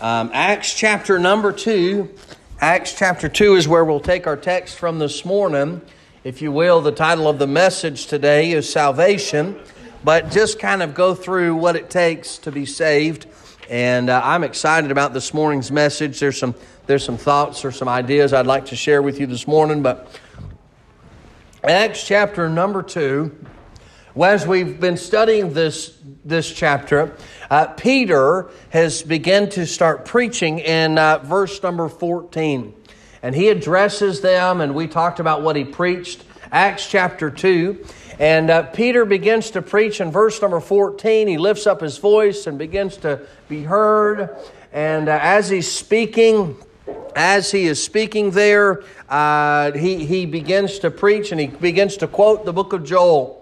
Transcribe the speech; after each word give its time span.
Um, 0.00 0.30
Acts 0.32 0.72
chapter 0.72 1.18
number 1.18 1.52
2. 1.52 2.08
Acts 2.58 2.94
chapter 2.94 3.28
2 3.28 3.56
is 3.56 3.68
where 3.68 3.84
we'll 3.84 4.00
take 4.00 4.26
our 4.26 4.36
text 4.36 4.78
from 4.78 4.98
this 4.98 5.26
morning. 5.26 5.82
If 6.24 6.40
you 6.40 6.50
will, 6.52 6.80
the 6.80 6.90
title 6.90 7.28
of 7.28 7.38
the 7.38 7.46
message 7.46 8.06
today 8.06 8.52
is 8.52 8.66
Salvation, 8.66 9.60
but 10.02 10.30
just 10.30 10.58
kind 10.58 10.82
of 10.82 10.94
go 10.94 11.14
through 11.14 11.56
what 11.56 11.76
it 11.76 11.90
takes 11.90 12.38
to 12.38 12.50
be 12.50 12.64
saved. 12.64 13.26
And 13.68 14.08
uh, 14.08 14.22
I'm 14.24 14.42
excited 14.42 14.90
about 14.90 15.12
this 15.12 15.34
morning's 15.34 15.70
message. 15.70 16.18
There's 16.18 16.38
some, 16.38 16.54
there's 16.86 17.04
some 17.04 17.18
thoughts 17.18 17.62
or 17.62 17.70
some 17.70 17.86
ideas 17.86 18.32
I'd 18.32 18.46
like 18.46 18.64
to 18.66 18.76
share 18.76 19.02
with 19.02 19.20
you 19.20 19.26
this 19.26 19.46
morning, 19.46 19.82
but 19.82 20.18
Acts 21.62 22.06
chapter 22.06 22.48
number 22.48 22.82
2. 22.82 23.36
Well, 24.12 24.32
as 24.32 24.44
we've 24.44 24.80
been 24.80 24.96
studying 24.96 25.52
this, 25.52 25.96
this 26.24 26.52
chapter, 26.52 27.14
uh, 27.48 27.68
Peter 27.68 28.50
has 28.70 29.04
begun 29.04 29.48
to 29.50 29.64
start 29.64 30.04
preaching 30.04 30.58
in 30.58 30.98
uh, 30.98 31.18
verse 31.18 31.62
number 31.62 31.88
14. 31.88 32.74
And 33.22 33.36
he 33.36 33.50
addresses 33.50 34.20
them, 34.20 34.60
and 34.60 34.74
we 34.74 34.88
talked 34.88 35.20
about 35.20 35.42
what 35.42 35.54
he 35.54 35.62
preached, 35.62 36.24
Acts 36.50 36.90
chapter 36.90 37.30
2. 37.30 37.86
And 38.18 38.50
uh, 38.50 38.64
Peter 38.64 39.04
begins 39.04 39.52
to 39.52 39.62
preach 39.62 40.00
in 40.00 40.10
verse 40.10 40.42
number 40.42 40.58
14. 40.58 41.28
He 41.28 41.38
lifts 41.38 41.68
up 41.68 41.80
his 41.80 41.98
voice 41.98 42.48
and 42.48 42.58
begins 42.58 42.96
to 42.98 43.20
be 43.48 43.62
heard. 43.62 44.36
And 44.72 45.08
uh, 45.08 45.20
as 45.22 45.48
he's 45.48 45.70
speaking, 45.70 46.56
as 47.14 47.52
he 47.52 47.68
is 47.68 47.80
speaking 47.80 48.32
there, 48.32 48.82
uh, 49.08 49.70
he, 49.70 50.04
he 50.04 50.26
begins 50.26 50.80
to 50.80 50.90
preach 50.90 51.30
and 51.30 51.40
he 51.40 51.46
begins 51.46 51.96
to 51.98 52.08
quote 52.08 52.44
the 52.44 52.52
book 52.52 52.72
of 52.72 52.82
Joel 52.82 53.39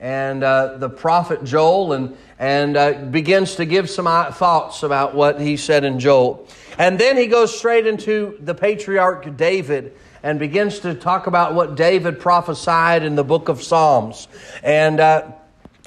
and 0.00 0.42
uh, 0.42 0.78
the 0.78 0.88
prophet 0.88 1.44
Joel 1.44 1.92
and, 1.92 2.16
and 2.38 2.76
uh, 2.76 2.92
begins 2.92 3.56
to 3.56 3.66
give 3.66 3.88
some 3.90 4.06
uh, 4.06 4.32
thoughts 4.32 4.82
about 4.82 5.14
what 5.14 5.38
he 5.40 5.58
said 5.58 5.84
in 5.84 6.00
Joel. 6.00 6.48
And 6.78 6.98
then 6.98 7.18
he 7.18 7.26
goes 7.26 7.56
straight 7.56 7.86
into 7.86 8.38
the 8.40 8.54
patriarch 8.54 9.36
David 9.36 9.94
and 10.22 10.38
begins 10.38 10.80
to 10.80 10.94
talk 10.94 11.26
about 11.26 11.54
what 11.54 11.76
David 11.76 12.18
prophesied 12.18 13.02
in 13.02 13.14
the 13.14 13.24
book 13.24 13.50
of 13.50 13.62
Psalms. 13.62 14.26
And 14.62 15.00
uh, 15.00 15.32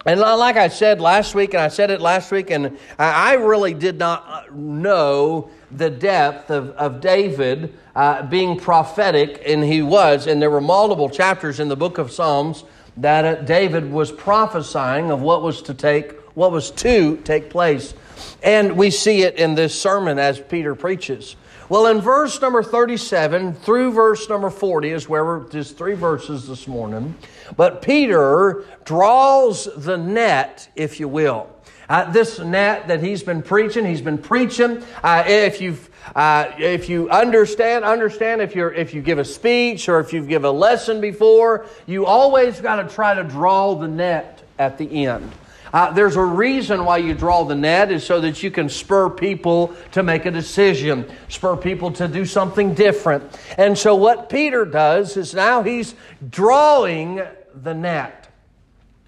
and 0.05 0.19
like 0.19 0.57
I 0.57 0.67
said 0.67 0.99
last 0.99 1.33
week, 1.33 1.53
and 1.53 1.63
I 1.63 1.69
said 1.69 1.89
it 1.89 2.01
last 2.01 2.29
week, 2.31 2.51
and 2.51 2.77
I 2.99 3.35
really 3.35 3.73
did 3.73 3.97
not 3.97 4.25
uh, 4.27 4.43
know 4.53 5.49
the 5.71 5.89
depth 5.89 6.51
of, 6.51 6.71
of 6.71 6.99
David 6.99 7.73
uh, 7.95 8.23
being 8.23 8.59
prophetic, 8.59 9.41
and 9.47 9.63
he 9.63 9.81
was. 9.81 10.27
And 10.27 10.41
there 10.41 10.51
were 10.51 10.59
multiple 10.59 11.09
chapters 11.09 11.61
in 11.61 11.69
the 11.69 11.77
book 11.77 11.99
of 11.99 12.11
Psalms 12.11 12.65
that 12.97 13.25
uh, 13.25 13.35
David 13.41 13.91
was 13.91 14.11
prophesying 14.11 15.11
of 15.11 15.21
what 15.21 15.41
was 15.41 15.61
to 15.63 15.73
take 15.73 16.19
what 16.35 16.51
was 16.51 16.71
to 16.71 17.17
take 17.17 17.49
place. 17.49 17.93
And 18.41 18.75
we 18.75 18.89
see 18.89 19.21
it 19.21 19.35
in 19.35 19.55
this 19.55 19.79
sermon 19.79 20.17
as 20.17 20.39
Peter 20.39 20.73
preaches. 20.73 21.35
Well, 21.69 21.87
in 21.87 22.01
verse 22.01 22.41
number 22.41 22.61
37 22.61 23.53
through 23.53 23.93
verse 23.93 24.27
number 24.29 24.49
40 24.49 24.89
is 24.89 25.07
where 25.07 25.23
we're 25.23 25.49
just 25.49 25.77
three 25.77 25.93
verses 25.93 26.47
this 26.47 26.67
morning. 26.67 27.15
But 27.55 27.81
Peter 27.81 28.65
draws 28.83 29.69
the 29.77 29.97
net, 29.97 30.67
if 30.75 30.99
you 30.99 31.07
will. 31.07 31.52
Uh, 31.89 32.11
this 32.11 32.39
net 32.39 32.87
that 32.87 33.01
he's 33.01 33.23
been 33.23 33.41
preaching, 33.41 33.85
he's 33.85 34.01
been 34.01 34.17
preaching. 34.17 34.83
Uh, 35.03 35.23
if 35.27 35.61
you've 35.61 35.89
uh, 36.15 36.51
if 36.57 36.89
you 36.89 37.09
understand, 37.09 37.85
understand 37.85 38.41
if 38.41 38.55
you're 38.55 38.73
if 38.73 38.93
you 38.93 39.01
give 39.01 39.19
a 39.19 39.25
speech 39.25 39.89
or 39.89 39.99
if 39.99 40.13
you 40.13 40.25
give 40.25 40.43
a 40.43 40.51
lesson 40.51 41.01
before, 41.01 41.65
you 41.85 42.05
always 42.05 42.59
got 42.59 42.75
to 42.87 42.93
try 42.93 43.13
to 43.13 43.23
draw 43.23 43.73
the 43.75 43.87
net 43.87 44.43
at 44.59 44.77
the 44.77 45.05
end. 45.05 45.31
Uh, 45.73 45.91
there's 45.91 46.15
a 46.15 46.23
reason 46.23 46.85
why 46.85 46.97
you 46.97 47.15
draw 47.15 47.43
the 47.43 47.55
net 47.55 47.91
is 47.91 48.05
so 48.05 48.21
that 48.21 48.43
you 48.43 48.51
can 48.51 48.69
spur 48.69 49.09
people 49.09 49.73
to 49.91 50.03
make 50.03 50.27
a 50.27 50.31
decision, 50.31 51.03
spur 51.29 51.57
people 51.57 51.91
to 51.91 52.07
do 52.07 52.25
something 52.25 52.75
different. 52.75 53.23
And 53.57 53.75
so 53.75 53.95
what 53.95 54.29
Peter 54.29 54.65
does 54.65 55.17
is 55.17 55.33
now 55.33 55.63
he's 55.63 55.95
drawing 56.29 57.23
the 57.55 57.73
net. 57.73 58.22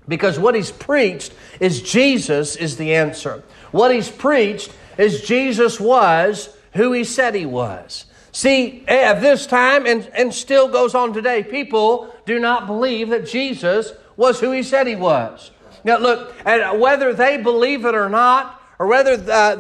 Because 0.08 0.38
what 0.40 0.56
he's 0.56 0.72
preached 0.72 1.34
is 1.60 1.82
Jesus 1.82 2.56
is 2.56 2.78
the 2.78 2.96
answer. 2.96 3.44
What 3.72 3.94
he's 3.94 4.10
preached 4.10 4.72
is 4.98 5.22
Jesus 5.22 5.80
was 5.80 6.56
who 6.74 6.92
he 6.92 7.04
said 7.04 7.36
he 7.36 7.46
was. 7.46 8.06
See, 8.32 8.84
at 8.88 9.22
this 9.22 9.48
time, 9.48 9.86
and, 9.86 10.10
and 10.14 10.34
still 10.34 10.68
goes 10.68 10.94
on 10.94 11.14
today, 11.14 11.42
people 11.42 12.14
do 12.26 12.38
not 12.38 12.68
believe 12.68 13.10
that 13.10 13.26
Jesus 13.26 13.94
was 14.18 14.40
who 14.40 14.52
he 14.52 14.62
said 14.62 14.88
he 14.88 14.96
was. 14.96 15.52
Now, 15.86 16.00
look, 16.00 16.36
and 16.46 16.80
whether 16.82 17.14
they 17.14 17.38
believe 17.38 17.86
it 17.86 17.96
or 17.96 18.10
not, 18.10 18.62
or 18.78 18.88
whether 18.88 19.14
uh, 19.32 19.56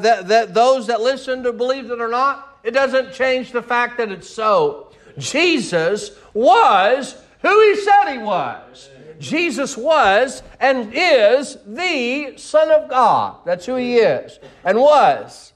those 0.46 0.88
that 0.88 1.00
listen 1.00 1.44
to 1.44 1.54
believe 1.54 1.90
it 1.90 2.02
or 2.02 2.10
not, 2.10 2.60
it 2.64 2.72
doesn't 2.72 3.14
change 3.14 3.52
the 3.52 3.62
fact 3.62 3.98
that 3.98 4.12
it's 4.12 4.30
so. 4.30 4.92
Jesus 5.18 6.12
was 6.34 7.16
who 7.42 7.62
he 7.70 7.76
said 7.78 8.12
he 8.12 8.18
was. 8.18 8.90
Jesus 9.20 9.78
was 9.78 10.44
and 10.60 10.92
is 10.94 11.58
the 11.66 12.34
Son 12.38 12.72
of 12.72 12.90
God. 12.90 13.38
That's 13.46 13.66
who 13.66 13.76
he 13.76 13.98
is 13.98 14.40
and 14.64 14.80
was. 14.80 15.54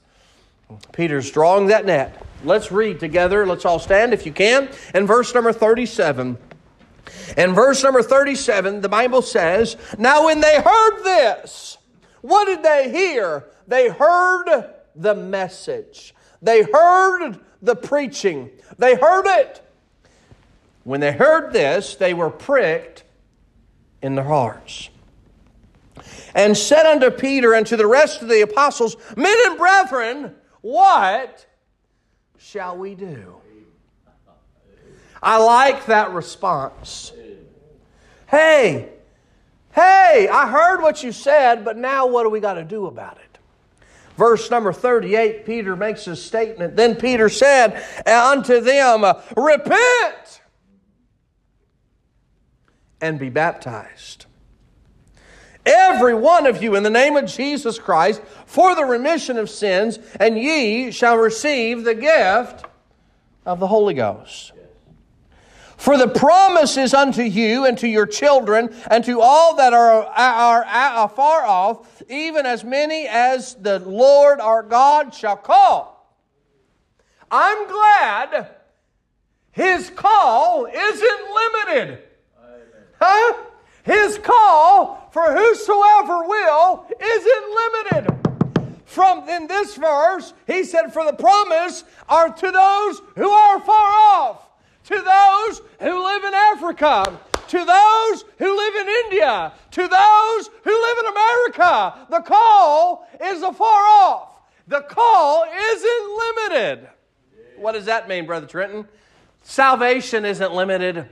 Peter's 0.92 1.30
drawing 1.30 1.66
that 1.66 1.84
net. 1.84 2.24
Let's 2.44 2.72
read 2.72 3.00
together. 3.00 3.46
Let's 3.46 3.64
all 3.64 3.78
stand 3.78 4.14
if 4.14 4.24
you 4.24 4.32
can. 4.32 4.68
In 4.94 5.06
verse 5.06 5.34
number 5.34 5.52
37. 5.52 6.38
In 7.36 7.54
verse 7.54 7.82
number 7.82 8.02
37, 8.02 8.80
the 8.80 8.88
Bible 8.88 9.22
says, 9.22 9.76
Now 9.98 10.26
when 10.26 10.40
they 10.40 10.60
heard 10.60 11.02
this, 11.02 11.78
what 12.20 12.46
did 12.46 12.62
they 12.62 12.90
hear? 12.90 13.46
They 13.66 13.88
heard 13.88 14.74
the 14.94 15.14
message. 15.14 16.14
They 16.42 16.62
heard 16.62 17.38
the 17.62 17.76
preaching. 17.76 18.50
They 18.78 18.94
heard 18.94 19.26
it. 19.26 19.62
When 20.84 21.00
they 21.00 21.12
heard 21.12 21.52
this, 21.52 21.94
they 21.94 22.14
were 22.14 22.30
pricked 22.30 23.04
in 24.02 24.14
their 24.14 24.24
hearts. 24.24 24.90
And 26.34 26.56
said 26.56 26.86
unto 26.86 27.10
Peter 27.10 27.54
and 27.54 27.66
to 27.66 27.76
the 27.76 27.86
rest 27.86 28.22
of 28.22 28.28
the 28.28 28.42
apostles, 28.42 28.96
Men 29.16 29.36
and 29.46 29.58
brethren, 29.58 30.34
what 30.60 31.46
shall 32.38 32.76
we 32.76 32.94
do? 32.94 33.36
I 35.22 35.36
like 35.38 35.86
that 35.86 36.12
response. 36.12 37.12
Hey, 38.26 38.90
hey, 39.72 40.28
I 40.32 40.48
heard 40.48 40.80
what 40.80 41.02
you 41.02 41.12
said, 41.12 41.64
but 41.64 41.76
now 41.76 42.06
what 42.06 42.22
do 42.22 42.30
we 42.30 42.40
got 42.40 42.54
to 42.54 42.64
do 42.64 42.86
about 42.86 43.18
it? 43.18 43.38
Verse 44.16 44.50
number 44.50 44.72
38, 44.72 45.46
Peter 45.46 45.74
makes 45.76 46.06
a 46.06 46.14
statement. 46.14 46.76
Then 46.76 46.94
Peter 46.94 47.28
said 47.28 47.82
unto 48.06 48.60
them, 48.60 49.02
Repent 49.36 50.14
and 53.00 53.18
be 53.18 53.28
baptized 53.28 54.26
every 55.66 56.14
one 56.14 56.46
of 56.46 56.62
you 56.62 56.74
in 56.74 56.82
the 56.82 56.90
name 56.90 57.16
of 57.16 57.26
Jesus 57.26 57.78
Christ 57.78 58.22
for 58.46 58.74
the 58.74 58.84
remission 58.84 59.36
of 59.36 59.50
sins, 59.50 59.98
and 60.18 60.38
ye 60.38 60.90
shall 60.90 61.16
receive 61.16 61.84
the 61.84 61.94
gift 61.94 62.64
of 63.44 63.60
the 63.60 63.66
Holy 63.66 63.94
Ghost. 63.94 64.52
For 65.76 65.96
the 65.96 66.08
promise 66.08 66.76
is 66.76 66.92
unto 66.92 67.22
you 67.22 67.64
and 67.64 67.78
to 67.78 67.88
your 67.88 68.04
children 68.04 68.74
and 68.90 69.02
to 69.04 69.22
all 69.22 69.56
that 69.56 69.72
are, 69.72 70.04
are, 70.04 70.64
are 70.64 71.46
off, 71.46 72.02
even 72.10 72.44
as 72.44 72.64
many 72.64 73.06
as 73.08 73.54
the 73.54 73.78
Lord 73.78 74.40
our 74.40 74.62
God 74.62 75.14
shall 75.14 75.36
call. 75.36 75.96
I'm 77.30 77.66
glad 77.66 78.50
his 79.52 79.88
call 79.90 80.66
isn't 80.66 81.20
limited. 81.34 82.02
Huh? 83.00 83.44
His 83.82 84.18
call 84.18 85.08
for 85.12 85.32
whosoever 85.32 86.24
will 86.24 86.86
isn't 87.00 87.54
limited. 87.54 88.20
From 88.84 89.28
in 89.28 89.46
this 89.46 89.76
verse, 89.76 90.34
he 90.46 90.64
said, 90.64 90.92
For 90.92 91.04
the 91.04 91.12
promise 91.12 91.84
are 92.08 92.28
to 92.28 92.50
those 92.50 93.00
who 93.16 93.30
are 93.30 93.60
far 93.60 93.92
off, 93.92 94.48
to 94.84 94.96
those 94.96 95.62
who 95.80 96.04
live 96.04 96.24
in 96.24 96.34
Africa, 96.34 97.18
to 97.48 97.64
those 97.64 98.24
who 98.38 98.56
live 98.56 98.74
in 98.74 98.88
India, 99.04 99.52
to 99.70 99.80
those 99.80 100.50
who 100.64 100.70
live 100.70 100.98
in 100.98 101.06
America. 101.06 102.06
The 102.10 102.20
call 102.20 103.08
is 103.22 103.42
afar 103.42 103.82
off. 104.02 104.40
The 104.66 104.82
call 104.82 105.44
isn't 105.44 106.18
limited. 106.18 106.88
What 107.56 107.72
does 107.72 107.86
that 107.86 108.08
mean, 108.08 108.26
Brother 108.26 108.46
Trenton? 108.46 108.86
Salvation 109.42 110.24
isn't 110.24 110.52
limited. 110.52 111.08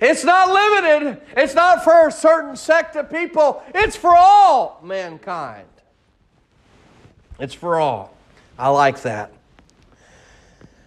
It's 0.00 0.24
not 0.24 0.48
limited. 0.48 1.20
It's 1.36 1.54
not 1.54 1.84
for 1.84 2.08
a 2.08 2.12
certain 2.12 2.56
sect 2.56 2.96
of 2.96 3.10
people. 3.10 3.62
It's 3.74 3.96
for 3.96 4.16
all 4.16 4.80
mankind. 4.82 5.66
It's 7.38 7.54
for 7.54 7.78
all. 7.78 8.16
I 8.58 8.68
like 8.68 9.02
that. 9.02 9.32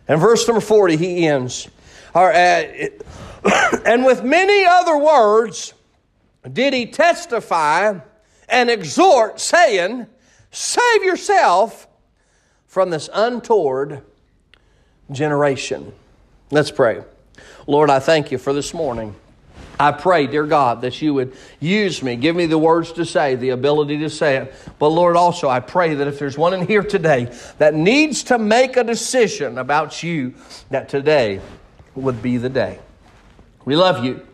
And 0.07 0.19
verse 0.19 0.48
number 0.48 0.62
40, 0.62 0.98
he 0.98 1.27
ends. 1.27 1.68
Uh, 2.13 2.19
and 3.86 4.06
with 4.06 4.24
many 4.24 4.65
other 4.65 4.98
words 4.98 5.74
did 6.51 6.74
he 6.74 6.88
testify 6.88 8.00
and 8.50 8.69
exhort, 8.69 9.39
saying, 9.39 10.07
Save 10.51 11.04
yourself 11.04 11.88
from 12.68 12.89
this 12.89 13.10
untoward 13.13 14.04
generation. 15.12 15.94
Let's 16.51 16.69
pray. 16.69 17.04
Lord, 17.68 17.89
I 17.89 18.00
thank 18.00 18.31
you 18.31 18.38
for 18.38 18.53
this 18.53 18.74
morning. 18.74 19.15
I 19.80 19.91
pray, 19.91 20.27
dear 20.27 20.45
God, 20.45 20.81
that 20.81 21.01
you 21.01 21.13
would 21.15 21.35
use 21.59 22.03
me, 22.03 22.15
give 22.15 22.35
me 22.35 22.45
the 22.45 22.57
words 22.57 22.91
to 22.94 23.06
say, 23.06 23.35
the 23.35 23.50
ability 23.50 24.00
to 24.00 24.09
say 24.09 24.38
it. 24.38 24.56
But 24.77 24.89
Lord, 24.89 25.15
also, 25.15 25.50
I 25.50 25.59
pray 25.59 25.95
that 25.95 26.07
if 26.07 26.19
there's 26.19 26.38
one 26.38 26.53
in 26.53 26.68
here 26.68 26.83
today 26.83 27.33
that 27.57 27.74
needs 27.74 28.24
to 28.25 28.38
make 28.38 28.77
a 28.77 28.83
decision 28.83 29.57
about 29.57 30.03
you, 30.03 30.35
that 30.69 30.89
today 30.89 31.41
would 31.95 32.21
be 32.21 32.38
the 32.38 32.50
day. 32.50 32.80
We 33.65 33.75
love 33.75 34.06
you. 34.06 34.25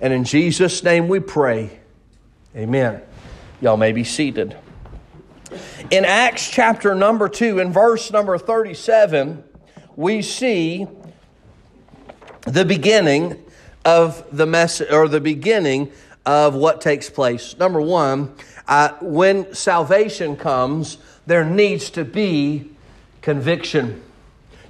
And 0.00 0.12
in 0.12 0.24
Jesus' 0.24 0.82
name 0.82 1.08
we 1.08 1.20
pray. 1.20 1.80
Amen. 2.54 3.00
Y'all 3.60 3.76
may 3.76 3.92
be 3.92 4.04
seated. 4.04 4.56
In 5.90 6.04
Acts 6.04 6.50
chapter 6.50 6.94
number 6.94 7.28
2, 7.28 7.60
in 7.60 7.72
verse 7.72 8.10
number 8.10 8.36
37, 8.36 9.42
we 9.94 10.20
see 10.20 10.86
the 12.46 12.64
beginning 12.64 13.42
of 13.84 14.24
the 14.36 14.46
message 14.46 14.90
or 14.90 15.08
the 15.08 15.20
beginning 15.20 15.90
of 16.24 16.54
what 16.54 16.80
takes 16.80 17.08
place. 17.08 17.56
Number 17.58 17.80
one, 17.80 18.34
uh, 18.66 18.90
when 19.00 19.54
salvation 19.54 20.36
comes, 20.36 20.98
there 21.26 21.44
needs 21.44 21.90
to 21.90 22.04
be 22.04 22.70
conviction. 23.22 24.02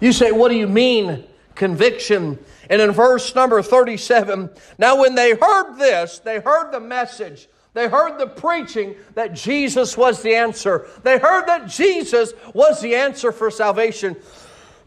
You 0.00 0.12
say, 0.12 0.32
What 0.32 0.50
do 0.50 0.56
you 0.56 0.68
mean, 0.68 1.24
conviction? 1.54 2.38
And 2.68 2.82
in 2.82 2.90
verse 2.90 3.34
number 3.34 3.62
37, 3.62 4.50
now 4.78 5.00
when 5.00 5.14
they 5.14 5.34
heard 5.34 5.76
this, 5.78 6.18
they 6.18 6.40
heard 6.40 6.72
the 6.72 6.80
message 6.80 7.48
they 7.76 7.88
heard 7.88 8.18
the 8.18 8.26
preaching 8.26 8.94
that 9.16 9.34
Jesus 9.34 9.98
was 9.98 10.22
the 10.22 10.34
answer. 10.34 10.86
They 11.02 11.18
heard 11.18 11.44
that 11.44 11.68
Jesus 11.68 12.32
was 12.54 12.80
the 12.80 12.94
answer 12.94 13.32
for 13.32 13.50
salvation. 13.50 14.16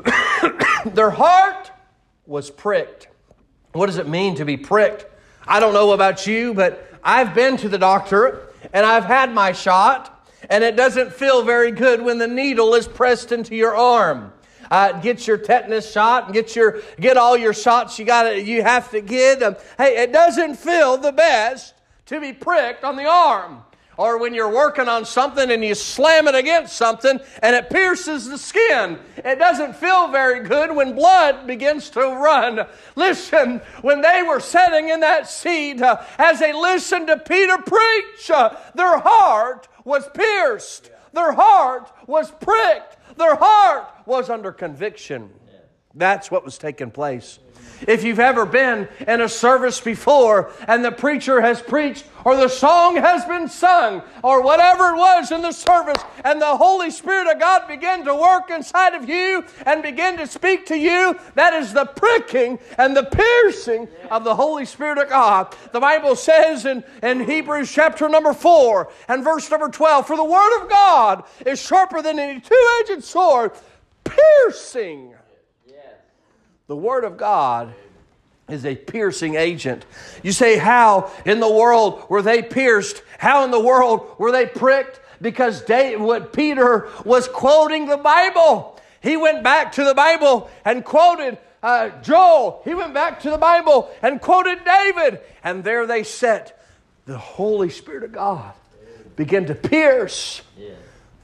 Their 0.86 1.12
heart 1.12 1.70
was 2.30 2.52
pricked. 2.52 3.08
What 3.72 3.88
does 3.88 3.98
it 3.98 4.08
mean 4.08 4.36
to 4.36 4.46
be 4.46 4.56
pricked? 4.56 5.08
I 5.48 5.60
don't 5.60 5.74
know 5.74 5.94
about 5.94 6.28
you, 6.28 6.54
but 6.54 6.88
I've 7.04 7.34
been 7.34 7.58
to 7.58 7.70
the 7.70 7.80
doctor 7.80 8.50
and 8.72 8.86
I've 8.86 9.06
had 9.06 9.34
my 9.34 9.52
shot, 9.52 10.30
and 10.48 10.64
it 10.64 10.76
doesn't 10.76 11.12
feel 11.12 11.44
very 11.44 11.72
good 11.72 12.02
when 12.04 12.20
the 12.20 12.28
needle 12.28 12.76
is 12.76 12.88
pressed 12.88 13.32
into 13.32 13.56
your 13.56 13.76
arm. 13.76 14.32
Uh, 14.70 14.92
get 15.02 15.26
your 15.26 15.40
tetanus 15.40 15.92
shot 15.92 16.26
and 16.26 16.34
get 16.34 16.56
your 16.56 16.82
get 17.00 17.18
all 17.18 17.36
your 17.36 17.54
shots 17.54 17.98
you 17.98 18.06
got 18.06 18.46
you 18.46 18.62
have 18.62 18.92
to 18.92 19.02
get. 19.02 19.42
Um, 19.42 19.56
hey, 19.80 20.04
it 20.04 20.14
doesn't 20.14 20.56
feel 20.58 20.98
the 20.98 21.12
best 21.12 21.74
to 22.06 22.22
be 22.22 22.34
pricked 22.34 22.84
on 22.84 22.96
the 22.96 23.06
arm. 23.06 23.64
Or 24.00 24.18
when 24.18 24.34
you're 24.34 24.50
working 24.50 24.88
on 24.88 25.04
something 25.04 25.52
and 25.52 25.62
you 25.62 25.76
slam 25.76 26.30
it 26.30 26.34
against 26.34 26.78
something 26.78 27.20
and 27.44 27.54
it 27.54 27.70
pierces 27.70 28.30
the 28.30 28.38
skin. 28.38 28.98
It 29.18 29.40
doesn't 29.40 29.76
feel 29.76 30.08
very 30.08 30.48
good 30.48 30.74
when 30.74 30.96
blood 30.96 31.46
begins 31.46 31.90
to 31.90 32.00
run. 32.00 32.66
Listen, 32.96 33.60
when 33.82 34.00
they 34.00 34.24
were 34.24 34.40
sitting 34.40 34.88
in 34.88 35.02
that 35.02 35.30
seat, 35.30 35.82
uh, 35.82 36.02
as 36.18 36.40
they 36.40 36.54
listened 36.54 37.08
to 37.08 37.18
Peter 37.18 37.58
preach, 37.58 38.32
uh, 38.32 38.56
their 38.74 39.00
heart 39.00 39.68
was 39.84 40.08
pierced. 40.14 40.92
Their 41.12 41.34
heart 41.34 41.92
was 42.08 42.32
pricked. 42.32 42.96
Their 43.18 43.36
heart 43.36 43.86
was 44.06 44.30
under 44.30 44.54
conviction. 44.54 45.30
That's 45.94 46.32
what 46.32 46.46
was 46.46 46.58
taking 46.58 46.92
place. 46.92 47.40
If 47.88 48.04
you've 48.04 48.20
ever 48.20 48.46
been 48.46 48.88
in 49.08 49.22
a 49.22 49.30
service 49.30 49.80
before 49.80 50.52
and 50.68 50.84
the 50.84 50.92
preacher 50.92 51.42
has 51.42 51.62
preached 51.62 52.06
or 52.26 52.36
the 52.36 52.48
song 52.48 52.98
has 52.98 53.26
been 53.26 53.48
sung 53.48 54.02
or 54.24 54.42
whatever 54.42 54.90
it 54.90 54.98
was 54.98 55.32
in 55.32 55.42
the 55.42 55.52
service 55.52 56.02
and 56.24 56.42
the 56.42 56.58
Holy 56.58 56.92
Spirit 56.92 57.32
of 57.32 57.40
God 57.40 57.68
began 57.68 58.04
to 58.06 58.16
work 58.16 58.50
inside 58.50 58.94
of 58.94 59.08
you 59.08 59.46
and 59.66 59.82
begin 59.82 60.18
to 60.18 60.28
speak 60.28 60.66
to 60.68 60.78
you, 60.78 61.18
that 61.36 61.54
is 61.54 61.74
the 61.74 61.86
pricking 61.86 62.60
and 62.78 62.96
the 62.96 63.04
piercing 63.04 63.88
of 64.12 64.24
the 64.24 64.36
Holy 64.36 64.66
Spirit 64.66 64.98
of 64.98 65.10
God. 65.10 65.56
The 65.72 65.80
Bible 65.80 66.16
says 66.16 66.66
in, 66.66 66.84
in 67.02 67.22
Hebrews 67.22 67.72
chapter 67.72 68.10
number 68.10 68.34
4 68.34 68.92
and 69.08 69.24
verse 69.24 69.50
number 69.50 69.70
12, 69.70 70.08
For 70.08 70.18
the 70.18 70.24
Word 70.24 70.62
of 70.62 70.70
God 70.70 71.24
is 71.46 71.62
sharper 71.62 72.02
than 72.02 72.20
any 72.20 72.42
two 72.42 72.82
edged 72.82 73.04
sword, 73.04 73.52
piercing 74.04 75.14
the 76.70 76.76
Word 76.76 77.04
of 77.04 77.18
God 77.18 77.74
is 78.48 78.64
a 78.64 78.76
piercing 78.76 79.34
agent. 79.34 79.86
You 80.22 80.32
say, 80.32 80.56
How 80.56 81.12
in 81.26 81.40
the 81.40 81.52
world 81.52 82.06
were 82.10 82.22
they 82.22 82.44
pierced? 82.44 83.02
How 83.18 83.44
in 83.44 83.50
the 83.50 83.60
world 83.60 84.16
were 84.20 84.32
they 84.32 84.46
pricked? 84.46 85.00
Because 85.20 85.64
David, 85.64 86.00
what 86.00 86.32
Peter 86.32 86.88
was 87.04 87.28
quoting 87.28 87.88
the 87.88 87.98
Bible. 87.98 88.80
He 89.02 89.18
went 89.18 89.44
back 89.44 89.72
to 89.74 89.84
the 89.84 89.96
Bible 89.96 90.48
and 90.64 90.86
quoted 90.86 91.40
uh, 91.64 91.90
Joel. 92.04 92.62
He 92.64 92.76
went 92.76 92.94
back 92.94 93.22
to 93.22 93.32
the 93.32 93.38
Bible 93.40 93.90
and 94.04 94.22
quoted 94.22 94.60
David. 94.64 95.22
And 95.44 95.64
there 95.64 95.88
they 95.88 96.04
sat. 96.04 96.62
The 97.08 97.18
Holy 97.18 97.72
Spirit 97.72 98.04
of 98.04 98.12
God 98.12 98.54
began 99.16 99.48
to 99.48 99.56
pierce 99.56 100.44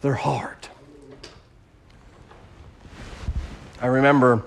their 0.01 0.15
heart. 0.15 0.69
I 3.79 3.87
remember 3.87 4.43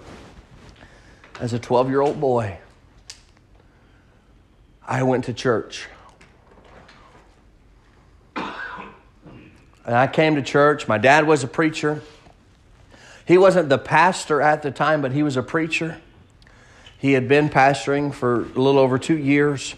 as 1.40 1.52
a 1.52 1.58
12 1.58 1.88
year 1.88 2.00
old 2.00 2.20
boy, 2.20 2.58
I 4.86 5.02
went 5.02 5.24
to 5.24 5.32
church. 5.32 5.86
And 8.36 9.96
I 9.96 10.06
came 10.06 10.34
to 10.34 10.42
church. 10.42 10.86
My 10.86 10.98
dad 10.98 11.26
was 11.26 11.44
a 11.44 11.48
preacher. 11.48 12.02
He 13.26 13.38
wasn't 13.38 13.68
the 13.68 13.78
pastor 13.78 14.42
at 14.42 14.62
the 14.62 14.70
time, 14.70 15.00
but 15.00 15.12
he 15.12 15.22
was 15.22 15.36
a 15.36 15.42
preacher. 15.42 15.98
He 16.98 17.12
had 17.12 17.28
been 17.28 17.48
pastoring 17.48 18.12
for 18.12 18.42
a 18.42 18.44
little 18.44 18.78
over 18.78 18.98
two 18.98 19.16
years. 19.16 19.74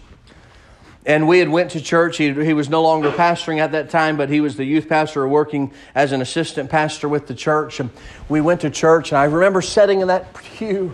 And 1.05 1.27
we 1.27 1.39
had 1.39 1.49
went 1.49 1.71
to 1.71 1.81
church. 1.81 2.17
He, 2.17 2.33
he 2.33 2.53
was 2.53 2.69
no 2.69 2.81
longer 2.81 3.09
pastoring 3.11 3.59
at 3.59 3.71
that 3.71 3.89
time, 3.89 4.17
but 4.17 4.29
he 4.29 4.41
was 4.41 4.55
the 4.55 4.65
youth 4.65 4.87
pastor 4.87 5.27
working 5.27 5.73
as 5.95 6.11
an 6.11 6.21
assistant 6.21 6.69
pastor 6.69 7.07
with 7.09 7.27
the 7.27 7.35
church. 7.35 7.79
And 7.79 7.89
we 8.29 8.41
went 8.41 8.61
to 8.61 8.69
church, 8.69 9.11
and 9.11 9.17
I 9.17 9.25
remember 9.25 9.61
sitting 9.61 10.01
in 10.01 10.07
that 10.07 10.33
pew 10.33 10.93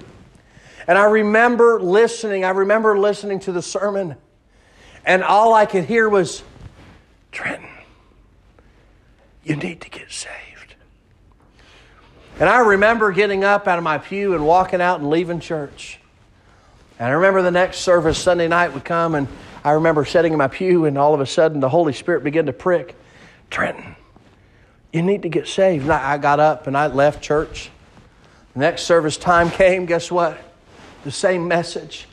and 0.87 0.97
I 0.97 1.05
remember 1.05 1.79
listening, 1.79 2.45
I 2.45 2.51
remember 2.51 2.97
listening 2.97 3.39
to 3.41 3.51
the 3.51 3.61
sermon, 3.61 4.15
and 5.05 5.23
all 5.23 5.53
I 5.53 5.65
could 5.65 5.85
hear 5.85 6.07
was, 6.07 6.43
Trenton, 7.31 7.69
you 9.43 9.55
need 9.55 9.81
to 9.81 9.89
get 9.89 10.11
saved. 10.11 10.75
And 12.39 12.47
I 12.47 12.59
remember 12.59 13.11
getting 13.11 13.43
up 13.43 13.67
out 13.67 13.77
of 13.77 13.83
my 13.83 13.97
pew 13.97 14.33
and 14.33 14.45
walking 14.45 14.79
out 14.79 14.99
and 14.99 15.09
leaving 15.09 15.39
church. 15.39 15.99
And 16.99 17.07
I 17.09 17.11
remember 17.11 17.41
the 17.41 17.51
next 17.51 17.79
service, 17.79 18.17
Sunday 18.17 18.47
night, 18.47 18.73
would 18.73 18.85
come, 18.85 19.15
and 19.15 19.27
I 19.63 19.71
remember 19.71 20.05
sitting 20.05 20.33
in 20.33 20.37
my 20.37 20.47
pew, 20.47 20.85
and 20.85 20.97
all 20.97 21.13
of 21.13 21.19
a 21.19 21.25
sudden 21.25 21.59
the 21.59 21.69
Holy 21.69 21.93
Spirit 21.93 22.23
began 22.23 22.45
to 22.45 22.53
prick. 22.53 22.95
Trenton, 23.49 23.95
you 24.93 25.01
need 25.01 25.23
to 25.23 25.29
get 25.29 25.47
saved. 25.47 25.83
And 25.83 25.91
I 25.91 26.17
got 26.17 26.39
up 26.39 26.67
and 26.67 26.77
I 26.77 26.87
left 26.87 27.21
church. 27.23 27.69
The 28.53 28.59
next 28.59 28.83
service 28.83 29.17
time 29.17 29.49
came, 29.51 29.85
guess 29.85 30.11
what? 30.11 30.39
The 31.07 31.11
same 31.11 31.47
message. 31.47 32.05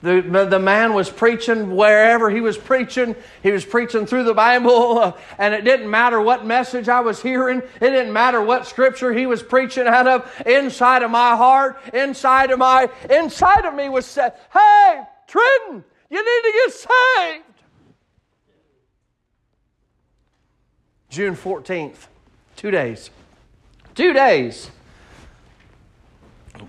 The, 0.00 0.46
the 0.48 0.60
man 0.60 0.94
was 0.94 1.10
preaching 1.10 1.74
wherever 1.74 2.30
he 2.30 2.40
was 2.40 2.56
preaching. 2.56 3.16
He 3.42 3.50
was 3.50 3.64
preaching 3.64 4.06
through 4.06 4.22
the 4.22 4.34
Bible, 4.34 4.98
uh, 4.98 5.12
and 5.38 5.52
it 5.54 5.64
didn't 5.64 5.90
matter 5.90 6.20
what 6.20 6.46
message 6.46 6.88
I 6.88 7.00
was 7.00 7.20
hearing. 7.20 7.58
It 7.58 7.90
didn't 7.90 8.12
matter 8.12 8.40
what 8.40 8.68
scripture 8.68 9.12
he 9.12 9.26
was 9.26 9.42
preaching 9.42 9.88
out 9.88 10.06
of. 10.06 10.42
Inside 10.46 11.02
of 11.02 11.10
my 11.10 11.34
heart, 11.34 11.80
inside 11.92 12.52
of 12.52 12.60
my, 12.60 12.88
inside 13.10 13.64
of 13.64 13.74
me 13.74 13.88
was 13.88 14.06
said, 14.06 14.34
"Hey, 14.52 15.02
Trenton, 15.26 15.84
you 16.08 16.18
need 16.18 16.42
to 16.48 16.52
get 16.64 16.72
saved." 16.72 17.44
June 21.08 21.34
fourteenth, 21.34 22.06
two 22.54 22.70
days, 22.70 23.10
two 23.96 24.12
days, 24.12 24.70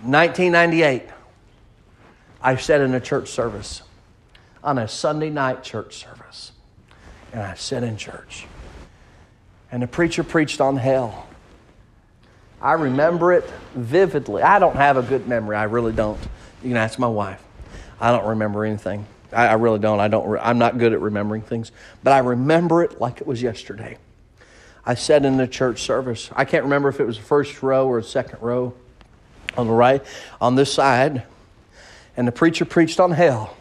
nineteen 0.02 0.50
ninety 0.50 0.82
eight. 0.82 1.04
I 2.44 2.56
sat 2.56 2.82
in 2.82 2.92
a 2.92 3.00
church 3.00 3.30
service, 3.30 3.80
on 4.62 4.76
a 4.76 4.86
Sunday 4.86 5.30
night 5.30 5.62
church 5.62 5.96
service, 5.96 6.52
and 7.32 7.40
I 7.40 7.54
sat 7.54 7.82
in 7.82 7.96
church. 7.96 8.46
And 9.72 9.82
the 9.82 9.86
preacher 9.86 10.22
preached 10.22 10.60
on 10.60 10.76
hell. 10.76 11.26
I 12.60 12.72
remember 12.72 13.32
it 13.32 13.50
vividly. 13.74 14.42
I 14.42 14.58
don't 14.58 14.76
have 14.76 14.98
a 14.98 15.02
good 15.02 15.26
memory. 15.26 15.56
I 15.56 15.64
really 15.64 15.92
don't. 15.94 16.20
You 16.62 16.68
can 16.68 16.76
ask 16.76 16.98
my 16.98 17.08
wife. 17.08 17.42
I 17.98 18.12
don't 18.12 18.26
remember 18.26 18.66
anything. 18.66 19.06
I, 19.32 19.46
I 19.46 19.52
really 19.54 19.78
don't. 19.78 19.98
I 19.98 20.08
don't. 20.08 20.28
Re- 20.28 20.40
I'm 20.42 20.58
not 20.58 20.76
good 20.76 20.92
at 20.92 21.00
remembering 21.00 21.40
things, 21.40 21.72
but 22.02 22.12
I 22.12 22.18
remember 22.18 22.82
it 22.82 23.00
like 23.00 23.22
it 23.22 23.26
was 23.26 23.40
yesterday. 23.40 23.96
I 24.84 24.96
sat 24.96 25.24
in 25.24 25.38
the 25.38 25.48
church 25.48 25.80
service. 25.80 26.28
I 26.36 26.44
can't 26.44 26.64
remember 26.64 26.90
if 26.90 27.00
it 27.00 27.06
was 27.06 27.16
the 27.16 27.24
first 27.24 27.62
row 27.62 27.88
or 27.88 28.02
the 28.02 28.06
second 28.06 28.42
row 28.42 28.74
on 29.56 29.66
the 29.66 29.72
right. 29.72 30.04
On 30.42 30.56
this 30.56 30.70
side 30.70 31.22
and 32.16 32.26
the 32.26 32.32
preacher 32.32 32.64
preached 32.64 33.00
on 33.00 33.12
hell. 33.12 33.56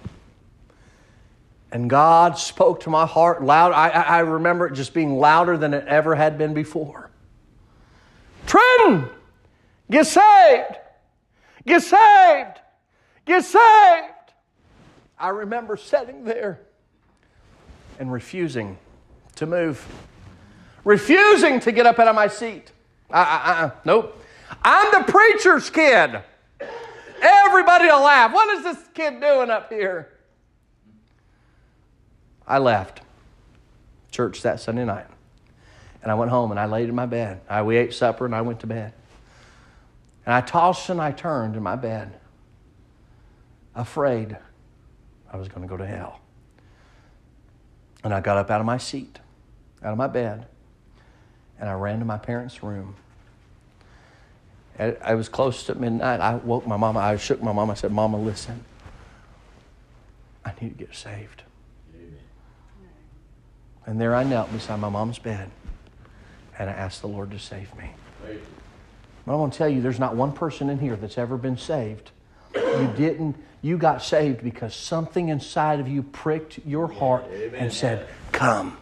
And 1.71 1.89
God 1.89 2.37
spoke 2.37 2.81
to 2.81 2.89
my 2.89 3.05
heart 3.05 3.43
loud. 3.43 3.71
I, 3.71 3.89
I 3.89 4.19
remember 4.19 4.67
it 4.67 4.73
just 4.73 4.93
being 4.93 5.17
louder 5.17 5.57
than 5.57 5.73
it 5.73 5.87
ever 5.87 6.13
had 6.13 6.37
been 6.37 6.53
before. 6.53 7.09
Trent, 8.45 9.09
Get 9.89 10.07
saved! 10.07 10.77
Get 11.65 11.83
saved! 11.83 12.59
Get 13.25 13.43
saved! 13.45 14.13
I 15.19 15.29
remember 15.29 15.77
sitting 15.77 16.23
there 16.23 16.61
and 17.99 18.11
refusing 18.11 18.77
to 19.35 19.45
move, 19.45 19.85
refusing 20.83 21.59
to 21.61 21.71
get 21.71 21.85
up 21.85 21.99
out 21.99 22.07
of 22.07 22.15
my 22.15 22.27
seat. 22.27 22.71
Uh, 23.09 23.15
uh, 23.17 23.51
uh, 23.51 23.71
nope. 23.85 24.19
I'm 24.63 24.91
the 24.91 25.11
preacher's 25.11 25.69
kid. 25.69 26.21
Everybody 27.23 27.85
will 27.85 28.03
laugh. 28.03 28.33
What 28.33 28.49
is 28.57 28.63
this 28.63 28.77
kid 28.93 29.21
doing 29.21 29.49
up 29.49 29.71
here? 29.71 30.09
I 32.45 32.57
left 32.57 33.01
church 34.11 34.41
that 34.41 34.59
Sunday 34.59 34.83
night. 34.83 35.07
And 36.01 36.11
I 36.11 36.15
went 36.15 36.31
home 36.31 36.51
and 36.51 36.59
I 36.59 36.65
laid 36.65 36.89
in 36.89 36.95
my 36.95 37.05
bed. 37.05 37.39
I, 37.49 37.63
we 37.63 37.77
ate 37.77 37.93
supper 37.93 38.25
and 38.25 38.35
I 38.35 38.41
went 38.41 38.59
to 38.59 38.67
bed. 38.67 38.93
And 40.25 40.35
I 40.35 40.41
tossed 40.41 40.89
and 40.89 41.01
I 41.01 41.11
turned 41.11 41.55
in 41.55 41.63
my 41.63 41.77
bed, 41.77 42.19
afraid 43.73 44.37
I 45.31 45.37
was 45.37 45.47
going 45.47 45.61
to 45.61 45.67
go 45.67 45.77
to 45.77 45.85
hell. 45.85 46.19
And 48.03 48.13
I 48.13 48.19
got 48.19 48.37
up 48.37 48.51
out 48.51 48.59
of 48.59 48.65
my 48.65 48.77
seat, 48.77 49.19
out 49.81 49.93
of 49.93 49.97
my 49.97 50.07
bed, 50.07 50.47
and 51.57 51.69
I 51.69 51.73
ran 51.73 51.99
to 51.99 52.05
my 52.05 52.17
parents' 52.17 52.61
room. 52.61 52.95
I 54.79 55.13
was 55.13 55.29
close 55.29 55.65
to 55.65 55.75
midnight. 55.75 56.19
I 56.19 56.35
woke 56.35 56.65
my 56.65 56.77
mama. 56.77 56.99
I 56.99 57.17
shook 57.17 57.41
my 57.43 57.51
mama. 57.51 57.73
I 57.73 57.75
said, 57.75 57.91
Mama, 57.91 58.17
listen. 58.17 58.63
I 60.43 60.51
need 60.59 60.77
to 60.77 60.85
get 60.85 60.95
saved. 60.95 61.43
Amen. 61.95 62.17
And 63.85 64.01
there 64.01 64.15
I 64.15 64.23
knelt 64.23 64.51
beside 64.51 64.79
my 64.79 64.89
mom's 64.89 65.19
bed 65.19 65.49
and 66.57 66.69
I 66.69 66.73
asked 66.73 67.01
the 67.01 67.07
Lord 67.07 67.31
to 67.31 67.39
save 67.39 67.75
me. 67.75 67.91
But 69.25 69.33
I 69.33 69.35
want 69.35 69.53
to 69.53 69.57
tell 69.57 69.69
you, 69.69 69.81
there's 69.81 69.99
not 69.99 70.15
one 70.15 70.33
person 70.33 70.69
in 70.69 70.79
here 70.79 70.95
that's 70.95 71.17
ever 71.17 71.37
been 71.37 71.57
saved. 71.57 72.11
You 72.55 72.93
didn't, 72.97 73.35
you 73.61 73.77
got 73.77 74.03
saved 74.03 74.43
because 74.43 74.75
something 74.75 75.29
inside 75.29 75.79
of 75.79 75.87
you 75.87 76.03
pricked 76.03 76.59
your 76.65 76.87
heart 76.87 77.25
and 77.31 77.71
said, 77.71 78.07
Come. 78.31 78.77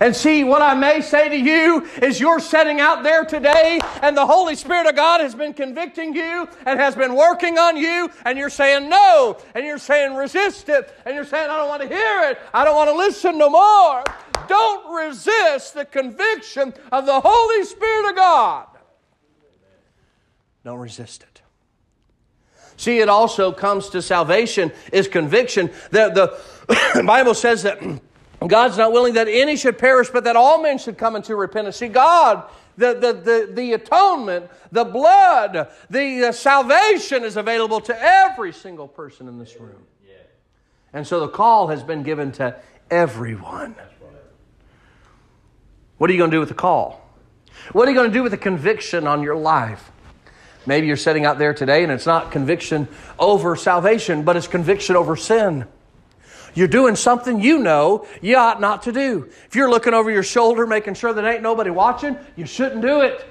And 0.00 0.14
see, 0.14 0.44
what 0.44 0.62
I 0.62 0.74
may 0.74 1.00
say 1.00 1.28
to 1.28 1.36
you 1.36 1.86
is 2.00 2.20
you're 2.20 2.40
sitting 2.40 2.80
out 2.80 3.02
there 3.02 3.24
today 3.24 3.80
and 4.02 4.16
the 4.16 4.26
Holy 4.26 4.54
Spirit 4.54 4.86
of 4.86 4.96
God 4.96 5.20
has 5.20 5.34
been 5.34 5.52
convicting 5.52 6.14
you 6.14 6.48
and 6.66 6.78
has 6.78 6.94
been 6.94 7.14
working 7.14 7.58
on 7.58 7.76
you 7.76 8.10
and 8.24 8.38
you're 8.38 8.50
saying 8.50 8.88
no 8.88 9.38
and 9.54 9.64
you're 9.64 9.78
saying 9.78 10.14
resist 10.14 10.68
it 10.68 10.94
and 11.04 11.14
you're 11.14 11.24
saying 11.24 11.50
I 11.50 11.56
don't 11.56 11.68
want 11.68 11.82
to 11.82 11.88
hear 11.88 12.30
it. 12.30 12.38
I 12.54 12.64
don't 12.64 12.76
want 12.76 12.90
to 12.90 12.96
listen 12.96 13.38
no 13.38 13.50
more. 13.50 14.04
Don't 14.48 14.94
resist 14.94 15.74
the 15.74 15.84
conviction 15.84 16.74
of 16.90 17.06
the 17.06 17.20
Holy 17.20 17.64
Spirit 17.64 18.10
of 18.10 18.16
God. 18.16 18.66
Don't 20.64 20.78
resist 20.78 21.22
it. 21.22 21.42
See, 22.76 22.98
it 22.98 23.08
also 23.08 23.52
comes 23.52 23.90
to 23.90 24.02
salvation 24.02 24.72
is 24.92 25.06
conviction. 25.08 25.70
The, 25.90 26.38
the 26.94 27.02
Bible 27.06 27.34
says 27.34 27.62
that 27.62 27.80
God's 28.48 28.76
not 28.76 28.92
willing 28.92 29.14
that 29.14 29.28
any 29.28 29.56
should 29.56 29.78
perish, 29.78 30.10
but 30.10 30.24
that 30.24 30.36
all 30.36 30.62
men 30.62 30.78
should 30.78 30.98
come 30.98 31.16
into 31.16 31.36
repentance. 31.36 31.76
See, 31.76 31.88
God, 31.88 32.44
the, 32.76 32.94
the, 32.94 33.12
the, 33.12 33.52
the 33.52 33.72
atonement, 33.74 34.50
the 34.70 34.84
blood, 34.84 35.68
the 35.90 36.28
uh, 36.28 36.32
salvation 36.32 37.24
is 37.24 37.36
available 37.36 37.80
to 37.82 38.02
every 38.02 38.52
single 38.52 38.88
person 38.88 39.28
in 39.28 39.38
this 39.38 39.58
room. 39.60 39.86
And 40.92 41.06
so 41.06 41.20
the 41.20 41.28
call 41.28 41.68
has 41.68 41.82
been 41.82 42.02
given 42.02 42.32
to 42.32 42.56
everyone. 42.90 43.74
What 45.98 46.10
are 46.10 46.12
you 46.12 46.18
going 46.18 46.30
to 46.30 46.36
do 46.36 46.40
with 46.40 46.48
the 46.48 46.54
call? 46.54 47.00
What 47.72 47.86
are 47.86 47.90
you 47.90 47.96
going 47.96 48.10
to 48.10 48.14
do 48.14 48.22
with 48.22 48.32
the 48.32 48.38
conviction 48.38 49.06
on 49.06 49.22
your 49.22 49.36
life? 49.36 49.90
Maybe 50.66 50.86
you're 50.86 50.96
sitting 50.96 51.24
out 51.24 51.38
there 51.38 51.54
today 51.54 51.82
and 51.82 51.92
it's 51.92 52.06
not 52.06 52.30
conviction 52.30 52.88
over 53.18 53.56
salvation, 53.56 54.22
but 54.24 54.36
it's 54.36 54.46
conviction 54.46 54.96
over 54.96 55.16
sin. 55.16 55.66
You're 56.54 56.68
doing 56.68 56.96
something 56.96 57.40
you 57.40 57.58
know 57.58 58.06
you 58.20 58.36
ought 58.36 58.60
not 58.60 58.82
to 58.82 58.92
do. 58.92 59.28
If 59.46 59.56
you're 59.56 59.70
looking 59.70 59.94
over 59.94 60.10
your 60.10 60.22
shoulder, 60.22 60.66
making 60.66 60.94
sure 60.94 61.12
that 61.12 61.24
ain't 61.24 61.42
nobody 61.42 61.70
watching, 61.70 62.16
you 62.36 62.46
shouldn't 62.46 62.82
do 62.82 63.00
it. 63.00 63.24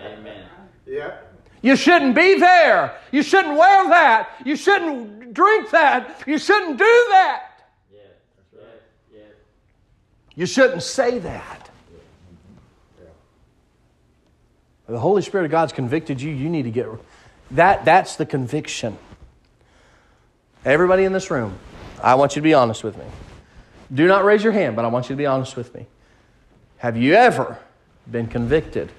Amen. 0.00 0.44
Yeah. 0.86 1.16
You 1.62 1.76
shouldn't 1.76 2.14
be 2.14 2.38
there. 2.38 2.98
You 3.10 3.22
shouldn't 3.22 3.56
wear 3.56 3.88
that. 3.88 4.30
You 4.44 4.54
shouldn't 4.54 5.32
drink 5.32 5.70
that. 5.70 6.22
You 6.26 6.38
shouldn't 6.38 6.76
do 6.76 7.06
that. 7.10 7.42
Yeah, 7.90 8.00
that's 8.36 8.62
right. 8.62 8.82
Yeah. 9.14 9.22
You 10.34 10.46
shouldn't 10.46 10.82
say 10.82 11.18
that. 11.20 11.70
The 14.86 14.98
Holy 14.98 15.22
Spirit 15.22 15.46
of 15.46 15.50
God's 15.50 15.72
convicted 15.72 16.20
you. 16.20 16.30
You 16.30 16.50
need 16.50 16.64
to 16.64 16.70
get 16.70 16.86
that. 17.52 17.86
That's 17.86 18.16
the 18.16 18.26
conviction. 18.26 18.98
Everybody 20.64 21.04
in 21.04 21.12
this 21.12 21.30
room, 21.30 21.58
I 22.04 22.16
want 22.16 22.36
you 22.36 22.42
to 22.42 22.44
be 22.44 22.52
honest 22.52 22.84
with 22.84 22.98
me. 22.98 23.04
Do 23.92 24.06
not 24.06 24.26
raise 24.26 24.44
your 24.44 24.52
hand, 24.52 24.76
but 24.76 24.84
I 24.84 24.88
want 24.88 25.06
you 25.06 25.14
to 25.14 25.16
be 25.16 25.24
honest 25.24 25.56
with 25.56 25.74
me. 25.74 25.86
Have 26.76 26.98
you 26.98 27.14
ever 27.14 27.58
been 28.10 28.26
convicted 28.26 28.92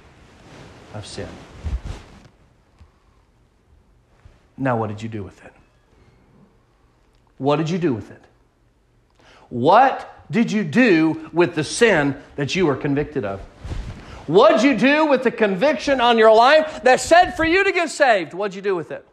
of 0.95 1.05
sin? 1.05 1.27
Now, 4.57 4.75
what 4.79 4.87
did 4.87 5.03
you 5.03 5.09
do 5.09 5.21
with 5.21 5.45
it? 5.45 5.53
What 7.37 7.57
did 7.57 7.69
you 7.69 7.77
do 7.77 7.93
with 7.93 8.09
it? 8.09 8.23
What 9.49 10.11
did 10.31 10.51
you 10.51 10.63
do 10.63 11.29
with 11.31 11.53
the 11.53 11.63
sin 11.63 12.19
that 12.37 12.55
you 12.55 12.65
were 12.65 12.75
convicted 12.75 13.23
of? 13.23 13.39
What'd 14.25 14.63
you 14.63 14.75
do 14.75 15.05
with 15.05 15.21
the 15.21 15.29
conviction 15.29 16.01
on 16.01 16.17
your 16.17 16.33
life 16.33 16.81
that 16.81 16.99
said 16.99 17.31
for 17.31 17.45
you 17.45 17.65
to 17.65 17.71
get 17.71 17.91
saved? 17.91 18.33
What'd 18.33 18.55
you 18.55 18.63
do 18.63 18.75
with 18.75 18.89
it? 18.89 19.05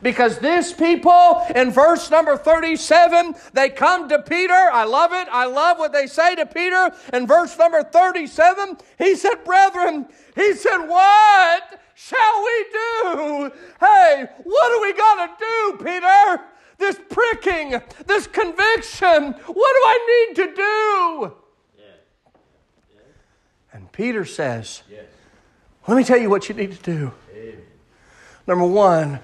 Because 0.00 0.38
this 0.38 0.72
people 0.72 1.44
in 1.54 1.70
verse 1.70 2.10
number 2.10 2.36
37, 2.36 3.34
they 3.52 3.68
come 3.68 4.08
to 4.08 4.20
Peter. 4.20 4.52
I 4.52 4.84
love 4.84 5.12
it. 5.12 5.28
I 5.30 5.46
love 5.46 5.78
what 5.78 5.92
they 5.92 6.06
say 6.06 6.34
to 6.36 6.46
Peter. 6.46 6.92
In 7.12 7.26
verse 7.26 7.58
number 7.58 7.82
37, 7.82 8.78
he 8.98 9.14
said, 9.16 9.44
Brethren, 9.44 10.06
he 10.34 10.54
said, 10.54 10.78
What 10.86 11.80
shall 11.94 12.44
we 12.44 12.66
do? 12.72 13.52
Hey, 13.80 14.26
what 14.44 14.72
are 14.72 14.80
we 14.80 14.92
going 14.94 15.28
to 15.28 15.34
do, 15.38 15.84
Peter? 15.84 16.44
This 16.78 16.98
pricking, 17.10 17.80
this 18.06 18.26
conviction, 18.26 19.32
what 19.32 19.46
do 19.46 19.54
I 19.54 20.26
need 20.28 20.36
to 20.36 20.54
do? 20.54 21.36
And 23.74 23.90
Peter 23.92 24.24
says, 24.24 24.82
Let 25.86 25.96
me 25.96 26.04
tell 26.04 26.18
you 26.18 26.30
what 26.30 26.48
you 26.48 26.54
need 26.54 26.72
to 26.72 26.82
do. 26.82 27.12
Number 28.46 28.64
one, 28.66 29.20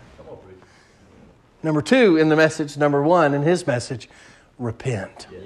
Number 1.62 1.82
two 1.82 2.16
in 2.16 2.28
the 2.28 2.36
message, 2.36 2.76
number 2.76 3.02
one 3.02 3.34
in 3.34 3.42
his 3.42 3.66
message, 3.66 4.08
repent. 4.58 5.26
Yes, 5.30 5.42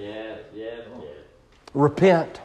yes, 0.55 0.87
yes. 0.99 1.07
Repent. 1.75 2.41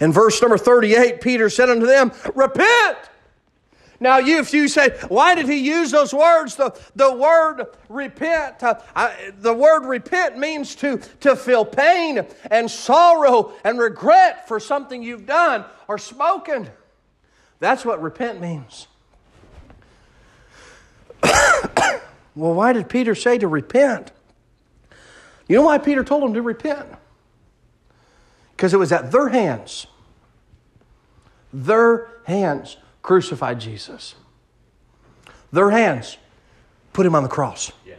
In 0.00 0.12
verse 0.12 0.40
number 0.42 0.58
38, 0.58 1.20
Peter 1.20 1.48
said 1.48 1.70
unto 1.70 1.86
them, 1.86 2.12
Repent! 2.34 2.98
Now, 4.02 4.18
you, 4.18 4.40
if 4.40 4.52
you 4.52 4.66
say, 4.66 4.98
why 5.06 5.36
did 5.36 5.46
he 5.48 5.58
use 5.58 5.92
those 5.92 6.12
words? 6.12 6.56
The, 6.56 6.76
the 6.96 7.14
word 7.14 7.66
repent, 7.88 8.60
uh, 8.64 8.80
I, 8.96 9.32
the 9.38 9.54
word 9.54 9.86
repent 9.86 10.36
means 10.36 10.74
to, 10.76 10.98
to 11.20 11.36
feel 11.36 11.64
pain 11.64 12.26
and 12.50 12.68
sorrow 12.68 13.52
and 13.62 13.78
regret 13.78 14.48
for 14.48 14.58
something 14.58 15.04
you've 15.04 15.24
done 15.24 15.64
or 15.86 15.98
spoken. 15.98 16.68
That's 17.60 17.84
what 17.84 18.02
repent 18.02 18.40
means. 18.40 18.88
Well, 22.34 22.54
why 22.54 22.72
did 22.72 22.88
Peter 22.88 23.14
say 23.14 23.38
to 23.38 23.48
repent? 23.48 24.12
You 25.48 25.56
know 25.56 25.62
why 25.62 25.78
Peter 25.78 26.02
told 26.02 26.22
them 26.22 26.34
to 26.34 26.42
repent? 26.42 26.86
Because 28.56 28.72
it 28.72 28.78
was 28.78 28.92
at 28.92 29.12
their 29.12 29.28
hands, 29.28 29.86
their 31.52 32.08
hands 32.24 32.76
crucified 33.02 33.60
Jesus. 33.60 34.14
Their 35.52 35.70
hands 35.70 36.16
put 36.92 37.04
him 37.04 37.14
on 37.14 37.22
the 37.22 37.28
cross. 37.28 37.72
Yeah. 37.86 37.96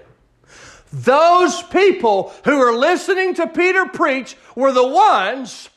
Those 0.91 1.61
people 1.63 2.33
who 2.45 2.59
were 2.59 2.73
listening 2.73 3.35
to 3.35 3.47
Peter 3.47 3.85
preach 3.85 4.35
were 4.55 4.71
the 4.71 4.87
ones 4.87 5.69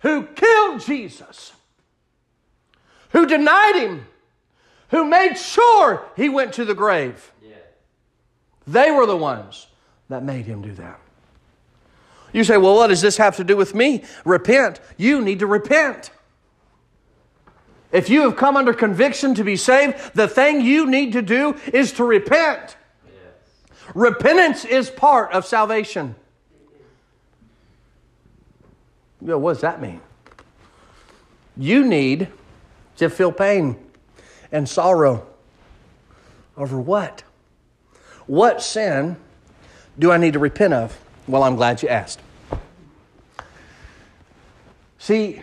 who 0.00 0.26
killed 0.26 0.80
Jesus, 0.82 1.52
who 3.10 3.26
denied 3.26 3.76
him, 3.76 4.06
who 4.90 5.04
made 5.04 5.34
sure 5.34 6.04
he 6.16 6.28
went 6.28 6.52
to 6.54 6.64
the 6.64 6.74
grave. 6.74 7.32
They 8.66 8.90
were 8.90 9.06
the 9.06 9.16
ones 9.16 9.66
that 10.08 10.22
made 10.22 10.46
him 10.46 10.62
do 10.62 10.72
that. 10.72 11.00
You 12.32 12.42
say, 12.44 12.56
well, 12.56 12.74
what 12.74 12.88
does 12.88 13.00
this 13.00 13.16
have 13.18 13.36
to 13.36 13.44
do 13.44 13.56
with 13.56 13.74
me? 13.74 14.02
Repent. 14.24 14.80
You 14.96 15.20
need 15.20 15.38
to 15.38 15.46
repent. 15.46 16.10
If 17.92 18.10
you 18.10 18.22
have 18.22 18.36
come 18.36 18.56
under 18.56 18.74
conviction 18.74 19.36
to 19.36 19.44
be 19.44 19.54
saved, 19.54 20.14
the 20.14 20.26
thing 20.26 20.60
you 20.60 20.86
need 20.86 21.12
to 21.12 21.22
do 21.22 21.56
is 21.72 21.92
to 21.92 22.04
repent. 22.04 22.76
Yes. 23.06 23.94
Repentance 23.94 24.64
is 24.64 24.90
part 24.90 25.32
of 25.32 25.46
salvation. 25.46 26.16
You 29.20 29.28
know, 29.28 29.38
what 29.38 29.52
does 29.52 29.62
that 29.62 29.80
mean? 29.80 30.00
You 31.56 31.86
need 31.86 32.28
to 32.96 33.08
feel 33.08 33.30
pain 33.30 33.76
and 34.50 34.68
sorrow 34.68 35.24
over 36.56 36.80
what? 36.80 37.22
What 38.26 38.62
sin 38.62 39.16
do 39.98 40.10
I 40.10 40.16
need 40.16 40.32
to 40.32 40.38
repent 40.38 40.74
of? 40.74 40.98
Well, 41.26 41.42
I'm 41.42 41.56
glad 41.56 41.82
you 41.82 41.88
asked. 41.88 42.20
See, 44.98 45.42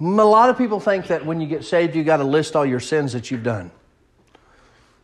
a 0.00 0.04
lot 0.04 0.50
of 0.50 0.58
people 0.58 0.80
think 0.80 1.06
that 1.06 1.24
when 1.24 1.40
you 1.40 1.46
get 1.46 1.64
saved, 1.64 1.94
you 1.94 2.04
got 2.04 2.18
to 2.18 2.24
list 2.24 2.56
all 2.56 2.66
your 2.66 2.80
sins 2.80 3.12
that 3.12 3.30
you've 3.30 3.42
done. 3.42 3.70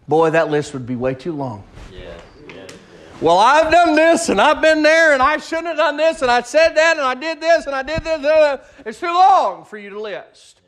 Boy, 0.08 0.30
that 0.30 0.50
list 0.50 0.72
would 0.72 0.86
be 0.86 0.96
way 0.96 1.14
too 1.14 1.32
long. 1.32 1.64
Yes, 1.90 2.20
yes, 2.48 2.54
yes. 2.54 2.78
Well, 3.20 3.38
I've 3.38 3.72
done 3.72 3.94
this 3.94 4.28
and 4.28 4.40
I've 4.40 4.60
been 4.60 4.82
there 4.82 5.12
and 5.12 5.22
I 5.22 5.38
shouldn't 5.38 5.68
have 5.68 5.76
done 5.76 5.96
this 5.96 6.22
and 6.22 6.30
I 6.30 6.42
said 6.42 6.74
that 6.74 6.96
and 6.96 7.04
I 7.04 7.14
did 7.14 7.40
this 7.40 7.66
and 7.66 7.74
I 7.74 7.82
did 7.82 8.04
this. 8.04 8.60
It's 8.84 9.00
too 9.00 9.06
long 9.06 9.64
for 9.64 9.78
you 9.78 9.90
to 9.90 10.00
list. 10.00 10.60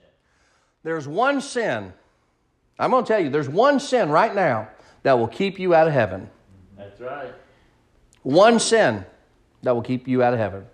There's 0.82 1.06
one 1.06 1.40
sin. 1.40 1.92
I'm 2.78 2.90
going 2.90 3.04
to 3.04 3.08
tell 3.08 3.20
you, 3.20 3.30
there's 3.30 3.48
one 3.48 3.80
sin 3.80 4.08
right 4.08 4.34
now 4.34 4.68
that 5.02 5.18
will 5.18 5.28
keep 5.28 5.58
you 5.58 5.74
out 5.74 5.86
of 5.86 5.92
heaven. 5.92 6.28
That's 6.76 7.00
right. 7.00 7.32
One 8.22 8.58
sin 8.58 9.04
that 9.62 9.74
will 9.74 9.82
keep 9.82 10.06
you 10.08 10.22
out 10.22 10.34
of 10.34 10.38
heaven. 10.38 10.66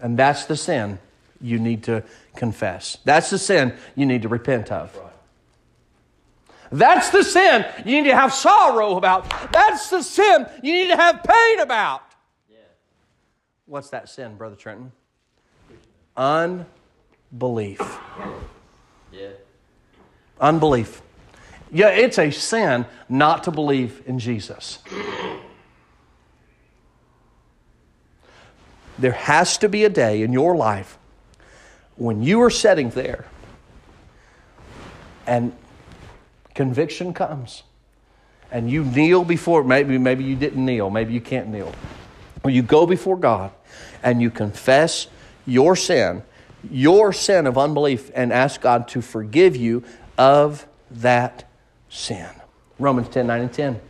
And 0.00 0.18
that's 0.18 0.46
the 0.46 0.56
sin 0.56 0.98
you 1.40 1.58
need 1.58 1.84
to 1.84 2.04
confess. 2.36 2.98
That's 3.04 3.30
the 3.30 3.38
sin 3.38 3.74
you 3.94 4.06
need 4.06 4.22
to 4.22 4.28
repent 4.28 4.72
of. 4.72 4.98
That's 6.72 7.10
the 7.10 7.24
sin 7.24 7.66
you 7.84 8.02
need 8.02 8.08
to 8.08 8.16
have 8.16 8.32
sorrow 8.32 8.96
about. 8.96 9.52
That's 9.52 9.90
the 9.90 10.02
sin 10.02 10.46
you 10.62 10.72
need 10.72 10.88
to 10.88 10.96
have 10.96 11.22
pain 11.22 11.60
about. 11.60 12.02
Yeah. 12.48 12.58
What's 13.66 13.90
that 13.90 14.08
sin, 14.08 14.36
Brother 14.36 14.56
Trenton? 14.56 14.92
Unbelief. 16.16 17.80
Yeah. 19.12 19.30
Unbelief. 20.40 21.02
Yeah, 21.72 21.88
it's 21.88 22.18
a 22.18 22.30
sin 22.30 22.86
not 23.08 23.44
to 23.44 23.50
believe 23.50 24.02
in 24.06 24.18
Jesus. 24.18 24.80
There 28.98 29.12
has 29.12 29.56
to 29.58 29.68
be 29.68 29.84
a 29.84 29.88
day 29.88 30.22
in 30.22 30.32
your 30.32 30.56
life 30.56 30.98
when 31.96 32.22
you 32.22 32.40
are 32.42 32.50
sitting 32.50 32.90
there 32.90 33.26
and 35.26 35.52
conviction 36.54 37.14
comes 37.14 37.62
and 38.50 38.70
you 38.70 38.84
kneel 38.84 39.24
before 39.24 39.62
maybe 39.62 39.96
maybe 39.96 40.24
you 40.24 40.34
didn't 40.34 40.64
kneel 40.64 40.90
maybe 40.90 41.12
you 41.12 41.20
can't 41.20 41.48
kneel 41.48 41.72
or 42.42 42.50
you 42.50 42.62
go 42.62 42.86
before 42.86 43.16
god 43.16 43.52
and 44.02 44.20
you 44.20 44.30
confess 44.30 45.06
your 45.46 45.76
sin 45.76 46.22
your 46.70 47.12
sin 47.12 47.46
of 47.46 47.56
unbelief 47.56 48.10
and 48.14 48.32
ask 48.32 48.60
god 48.60 48.88
to 48.88 49.00
forgive 49.00 49.54
you 49.54 49.84
of 50.18 50.66
that 50.90 51.49
sin 51.90 52.30
romans 52.78 53.08
10 53.08 53.26
9 53.26 53.40
and 53.42 53.52
10 53.52 53.80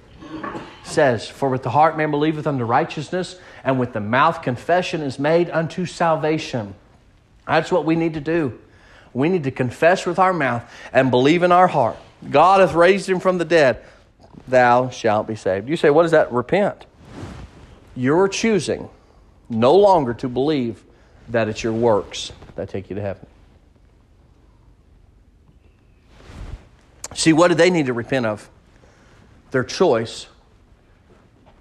says 0.83 1.29
for 1.29 1.49
with 1.49 1.63
the 1.63 1.71
heart 1.71 1.97
man 1.97 2.11
believeth 2.11 2.47
unto 2.47 2.65
righteousness 2.65 3.39
and 3.63 3.79
with 3.79 3.93
the 3.93 4.01
mouth 4.01 4.43
confession 4.43 5.01
is 5.01 5.19
made 5.19 5.49
unto 5.51 5.87
salvation 5.87 6.75
that's 7.47 7.71
what 7.71 7.85
we 7.85 7.95
need 7.95 8.15
to 8.15 8.21
do 8.21 8.59
we 9.13 9.29
need 9.29 9.45
to 9.45 9.51
confess 9.53 10.05
with 10.05 10.19
our 10.19 10.33
mouth 10.33 10.69
and 10.93 11.11
believe 11.11 11.45
in 11.45 11.53
our 11.53 11.69
heart 11.69 11.97
God 12.29 12.61
hath 12.61 12.75
raised 12.75 13.09
him 13.09 13.21
from 13.21 13.39
the 13.39 13.45
dead. 13.45 13.83
Thou 14.47 14.91
shalt 14.91 15.27
be 15.27 15.37
saved. 15.37 15.69
You 15.69 15.77
say, 15.77 15.91
What 15.91 16.05
is 16.05 16.11
that 16.11 16.33
repent? 16.33 16.87
You're 17.97 18.29
choosing 18.29 18.89
no 19.49 19.75
longer 19.75 20.15
to 20.15 20.29
believe 20.29 20.83
that 21.29 21.49
it's 21.49 21.63
your 21.63 21.73
works 21.73 22.33
that 22.57 22.69
take 22.69 22.91
you 22.91 22.97
to 22.97 23.03
heaven. 23.03 23.27
See, 27.15 27.33
what 27.33 27.49
did 27.49 27.59
they 27.59 27.71
need 27.71 27.87
to 27.87 27.93
repent 27.93 28.27
of? 28.27 28.49
Their 29.51 29.65
choice 29.65 30.27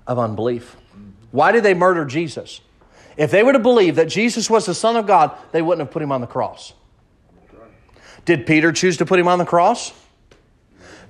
of 0.06 0.20
unbelief. 0.20 0.76
Why 1.32 1.52
did 1.52 1.64
they 1.64 1.74
murder 1.74 2.06
Jesus? 2.06 2.62
If 3.18 3.32
they 3.32 3.44
would 3.44 3.56
have 3.56 3.64
believed 3.64 3.98
that 3.98 4.08
Jesus 4.08 4.50
was 4.50 4.66
the 4.66 4.74
Son 4.74 4.96
of 4.96 5.06
God, 5.06 5.36
they 5.52 5.62
wouldn't 5.62 5.86
have 5.86 5.92
put 5.92 6.02
him 6.02 6.12
on 6.12 6.22
the 6.22 6.28
cross. 6.28 6.74
Did 8.26 8.46
Peter 8.46 8.72
choose 8.72 8.98
to 8.98 9.06
put 9.06 9.20
him 9.20 9.28
on 9.28 9.40
the 9.40 9.46
cross? 9.46 9.92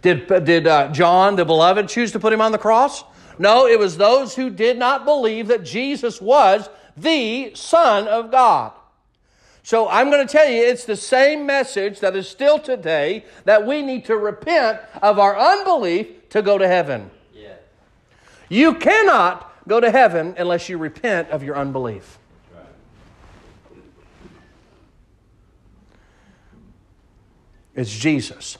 Did, 0.01 0.27
did 0.45 0.67
uh, 0.67 0.91
John, 0.91 1.35
the 1.35 1.45
beloved, 1.45 1.89
choose 1.89 2.13
to 2.13 2.19
put 2.19 2.31
him 2.31 2.41
on 2.41 2.51
the 2.51 2.57
cross? 2.57 3.03
No, 3.37 3.67
it 3.67 3.79
was 3.79 3.97
those 3.97 4.35
who 4.35 4.49
did 4.49 4.77
not 4.77 5.05
believe 5.05 5.47
that 5.47 5.63
Jesus 5.63 6.21
was 6.21 6.69
the 6.95 7.53
Son 7.55 8.07
of 8.07 8.31
God. 8.31 8.71
So 9.63 9.87
I'm 9.89 10.09
going 10.09 10.25
to 10.25 10.31
tell 10.31 10.49
you, 10.49 10.63
it's 10.63 10.85
the 10.85 10.95
same 10.95 11.45
message 11.45 11.99
that 11.99 12.15
is 12.15 12.27
still 12.27 12.59
today 12.59 13.25
that 13.45 13.65
we 13.65 13.81
need 13.81 14.05
to 14.05 14.15
repent 14.17 14.79
of 15.01 15.19
our 15.19 15.37
unbelief 15.37 16.29
to 16.29 16.41
go 16.41 16.57
to 16.57 16.67
heaven. 16.67 17.11
Yeah. 17.33 17.53
You 18.47 18.75
cannot 18.75 19.67
go 19.67 19.79
to 19.79 19.91
heaven 19.91 20.35
unless 20.37 20.69
you 20.69 20.77
repent 20.77 21.29
of 21.29 21.43
your 21.43 21.55
unbelief. 21.55 22.17
It's 27.75 27.97
Jesus. 27.97 28.57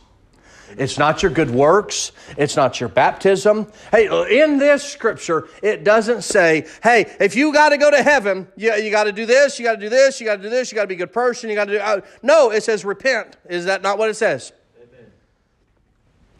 It's 0.78 0.98
not 0.98 1.24
your 1.24 1.32
good 1.32 1.50
works. 1.50 2.12
It's 2.38 2.56
not 2.56 2.80
your 2.80 2.90
baptism. 2.90 3.72
Hey, 3.92 4.08
in 4.44 4.58
this 4.58 4.84
scripture, 4.84 5.48
it 5.64 5.84
doesn't 5.84 6.22
say, 6.24 6.68
hey, 6.84 7.12
if 7.20 7.36
you 7.36 7.52
got 7.54 7.70
to 7.70 7.78
go 7.78 7.90
to 7.90 8.04
heaven, 8.04 8.48
you, 8.56 8.74
you 8.76 8.92
got 8.92 9.06
to 9.06 9.12
do 9.12 9.26
this, 9.26 9.60
you 9.60 9.66
got 9.66 9.76
to 9.76 9.82
do 9.82 9.90
this, 9.90 10.20
you 10.20 10.26
got 10.26 10.38
to 10.38 10.44
do 10.44 10.50
this, 10.50 10.72
you 10.72 10.76
got 10.76 10.84
to 10.84 10.88
be 10.88 10.96
a 10.96 10.98
good 10.98 11.14
person, 11.14 11.50
you 11.50 11.56
got 11.56 11.66
to 11.66 11.74
do. 11.74 11.80
Uh, 11.80 12.02
no, 12.22 12.52
it 12.52 12.64
says 12.64 12.86
repent. 12.86 13.38
Is 13.50 13.66
that 13.66 13.82
not 13.82 13.98
what 13.98 14.10
it 14.10 14.16
says? 14.16 14.54
Amen. 14.78 15.12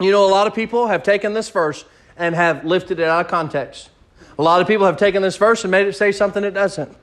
You 0.00 0.10
know, 0.10 0.26
a 0.26 0.30
lot 0.30 0.46
of 0.46 0.54
people 0.54 0.86
have 0.86 1.02
taken 1.02 1.34
this 1.34 1.50
verse 1.50 1.84
and 2.16 2.34
have 2.34 2.64
lifted 2.64 3.00
it 3.00 3.08
out 3.08 3.24
of 3.24 3.30
context. 3.30 3.90
A 4.38 4.42
lot 4.42 4.60
of 4.60 4.66
people 4.66 4.86
have 4.86 4.96
taken 4.96 5.22
this 5.22 5.36
verse 5.36 5.64
and 5.64 5.70
made 5.70 5.86
it 5.86 5.96
say 5.96 6.12
something 6.12 6.44
it 6.44 6.52
doesn't. 6.52 6.96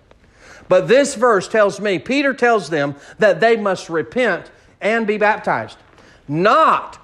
But 0.69 0.87
this 0.87 1.15
verse 1.15 1.47
tells 1.47 1.79
me, 1.79 1.99
Peter 1.99 2.33
tells 2.33 2.69
them 2.69 2.95
that 3.19 3.39
they 3.39 3.57
must 3.57 3.89
repent 3.89 4.51
and 4.81 5.07
be 5.07 5.17
baptized. 5.17 5.77
Not 6.27 6.99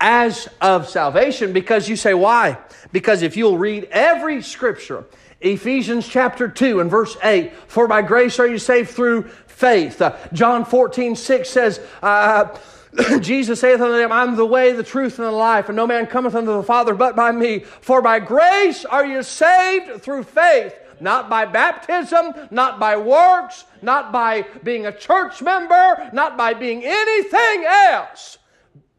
as 0.00 0.48
of 0.60 0.88
salvation 0.88 1.52
because 1.52 1.88
you 1.88 1.96
say, 1.96 2.14
why? 2.14 2.58
Because 2.92 3.22
if 3.22 3.36
you'll 3.36 3.58
read 3.58 3.88
every 3.90 4.42
scripture, 4.42 5.04
Ephesians 5.40 6.06
chapter 6.08 6.48
2 6.48 6.80
and 6.80 6.90
verse 6.90 7.16
8, 7.22 7.54
for 7.68 7.88
by 7.88 8.02
grace 8.02 8.38
are 8.38 8.46
you 8.46 8.58
saved 8.58 8.90
through 8.90 9.24
faith. 9.46 10.00
Uh, 10.00 10.16
John 10.32 10.64
14, 10.64 11.16
6 11.16 11.48
says, 11.48 11.80
uh, 12.02 12.56
Jesus 13.20 13.60
saith 13.60 13.80
unto 13.80 13.96
them, 13.96 14.12
I'm 14.12 14.36
the 14.36 14.46
way, 14.46 14.72
the 14.72 14.82
truth, 14.82 15.18
and 15.18 15.26
the 15.28 15.32
life, 15.32 15.68
and 15.68 15.76
no 15.76 15.86
man 15.86 16.06
cometh 16.06 16.34
unto 16.34 16.52
the 16.52 16.62
Father 16.62 16.94
but 16.94 17.14
by 17.14 17.32
me. 17.32 17.60
For 17.60 18.00
by 18.02 18.18
grace 18.18 18.84
are 18.84 19.06
you 19.06 19.22
saved 19.22 20.02
through 20.02 20.24
faith, 20.24 20.74
not 21.00 21.28
by 21.28 21.44
baptism, 21.44 22.34
not 22.50 22.80
by 22.80 22.96
works, 22.96 23.64
not 23.82 24.10
by 24.12 24.46
being 24.64 24.86
a 24.86 24.96
church 24.96 25.42
member, 25.42 26.10
not 26.12 26.36
by 26.36 26.54
being 26.54 26.82
anything 26.84 27.64
else 27.64 28.38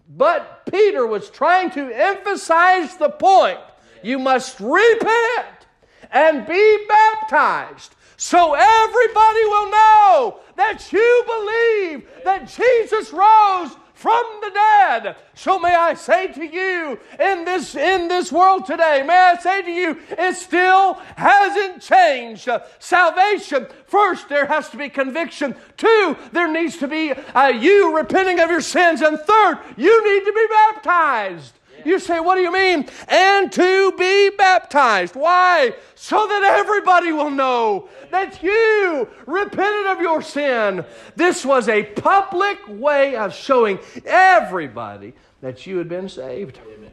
but 0.10 0.66
Peter 0.70 1.06
was 1.06 1.30
trying 1.30 1.70
to 1.72 1.92
emphasize 1.92 2.98
the 2.98 3.10
point. 3.10 3.60
You 4.02 4.18
must 4.18 4.60
repent 4.60 5.68
and 6.12 6.48
be 6.48 6.86
baptized 6.88 7.96
so 8.18 8.54
everybody 8.54 9.46
will 9.46 9.72
know 9.72 10.40
that 10.58 10.92
you 10.92 11.24
believe 11.26 12.10
that 12.26 12.48
Jesus 12.48 13.14
rose 13.14 13.78
from 14.00 14.24
the 14.40 14.50
dead. 14.50 15.18
So 15.34 15.60
may 15.60 15.76
I 15.76 15.94
say 15.94 16.32
to 16.32 16.46
you 16.46 16.98
in 17.20 17.44
this 17.44 17.76
in 17.76 18.08
this 18.08 18.32
world 18.32 18.66
today, 18.66 19.04
may 19.06 19.14
I 19.14 19.36
say 19.36 19.62
to 19.62 19.70
you, 19.70 20.00
it 20.12 20.36
still 20.36 20.94
hasn't 21.18 21.82
changed. 21.82 22.48
Salvation, 22.80 23.68
first 23.88 24.30
there 24.30 24.46
has 24.46 24.70
to 24.70 24.78
be 24.78 24.88
conviction. 24.88 25.54
Two, 25.76 26.16
there 26.32 26.50
needs 26.50 26.78
to 26.78 26.88
be 26.88 27.12
uh, 27.12 27.48
you 27.48 27.94
repenting 27.94 28.40
of 28.40 28.50
your 28.50 28.62
sins, 28.62 29.02
and 29.02 29.20
third, 29.20 29.60
you 29.76 29.94
need 30.06 30.26
to 30.26 30.32
be 30.32 30.48
baptized. 30.50 31.59
You 31.86 32.00
say, 32.00 32.20
what 32.20 32.36
do 32.36 32.42
you 32.42 32.52
mean? 32.52 32.88
And 33.08 33.52
to 33.52 33.92
be 33.94 34.30
baptized. 34.32 35.16
Why? 35.16 35.74
So 35.96 36.28
that 36.28 36.44
everybody 36.44 37.12
will 37.12 37.30
know 37.30 37.90
that 38.12 38.42
you 38.44 39.08
repented 39.26 39.88
of 39.88 40.02
your 40.02 40.22
sin. 40.22 40.86
This 41.16 41.46
was 41.46 41.70
a 41.70 41.84
public 41.84 42.60
way 42.68 43.16
of 43.16 43.34
showing 43.34 43.80
everybody 44.06 45.14
that 45.42 45.68
you 45.68 45.78
had 45.78 45.90
been 45.90 46.10
saved. 46.10 46.60
Amen. 46.76 46.92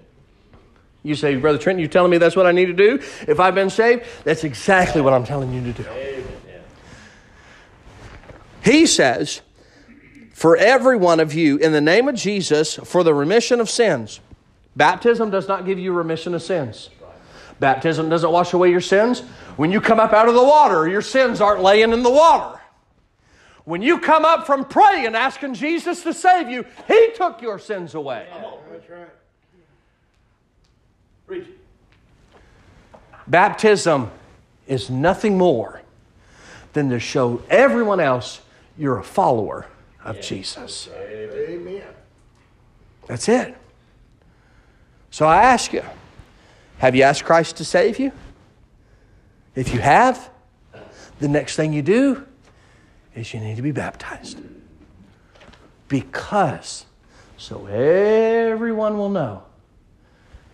You 1.02 1.14
say, 1.14 1.36
Brother 1.36 1.58
Trent, 1.58 1.78
you're 1.78 1.88
telling 1.88 2.10
me 2.10 2.18
that's 2.18 2.36
what 2.36 2.46
I 2.46 2.52
need 2.52 2.66
to 2.66 2.72
do? 2.72 2.94
If 3.28 3.38
I've 3.38 3.54
been 3.54 3.70
saved, 3.70 4.04
that's 4.24 4.42
exactly 4.44 5.00
what 5.00 5.12
I'm 5.12 5.24
telling 5.24 5.52
you 5.52 5.72
to 5.72 5.82
do. 5.82 5.88
Amen. 5.88 6.24
He 8.64 8.86
says, 8.86 9.42
for 10.32 10.56
every 10.56 10.96
one 10.96 11.20
of 11.20 11.32
you, 11.32 11.56
in 11.56 11.70
the 11.70 11.80
name 11.80 12.08
of 12.08 12.16
Jesus, 12.16 12.74
for 12.74 13.04
the 13.04 13.14
remission 13.14 13.60
of 13.60 13.70
sins. 13.70 14.18
Baptism 14.76 15.30
does 15.30 15.48
not 15.48 15.64
give 15.64 15.78
you 15.78 15.92
remission 15.92 16.34
of 16.34 16.42
sins. 16.42 16.90
Baptism 17.58 18.10
doesn't 18.10 18.30
wash 18.30 18.52
away 18.52 18.70
your 18.70 18.82
sins. 18.82 19.20
When 19.56 19.72
you 19.72 19.80
come 19.80 19.98
up 19.98 20.12
out 20.12 20.28
of 20.28 20.34
the 20.34 20.42
water, 20.42 20.86
your 20.86 21.00
sins 21.00 21.40
aren't 21.40 21.62
laying 21.62 21.92
in 21.92 22.02
the 22.02 22.10
water. 22.10 22.60
When 23.64 23.82
you 23.82 23.98
come 23.98 24.24
up 24.24 24.46
from 24.46 24.66
praying, 24.66 25.14
asking 25.14 25.54
Jesus 25.54 26.02
to 26.02 26.12
save 26.12 26.50
you, 26.50 26.64
He 26.86 27.10
took 27.16 27.40
your 27.40 27.58
sins 27.58 27.94
away. 27.94 28.28
That's 28.70 28.88
right. 28.90 29.08
Preach. 31.26 31.46
Baptism 33.26 34.10
is 34.68 34.90
nothing 34.90 35.38
more 35.38 35.82
than 36.74 36.90
to 36.90 37.00
show 37.00 37.42
everyone 37.48 37.98
else 37.98 38.40
you're 38.78 38.98
a 38.98 39.04
follower 39.04 39.66
of 40.04 40.20
Jesus. 40.20 40.88
Amen. 40.94 41.82
That's 43.08 43.28
it. 43.28 43.56
So 45.10 45.26
I 45.26 45.42
ask 45.42 45.72
you 45.72 45.82
have 46.78 46.94
you 46.94 47.02
asked 47.02 47.24
Christ 47.24 47.56
to 47.56 47.64
save 47.64 47.98
you? 47.98 48.12
If 49.54 49.72
you 49.72 49.80
have, 49.80 50.30
the 51.18 51.28
next 51.28 51.56
thing 51.56 51.72
you 51.72 51.82
do 51.82 52.26
is 53.14 53.32
you 53.32 53.40
need 53.40 53.56
to 53.56 53.62
be 53.62 53.72
baptized. 53.72 54.38
Because 55.88 56.84
so 57.38 57.66
everyone 57.66 58.98
will 58.98 59.08
know 59.08 59.44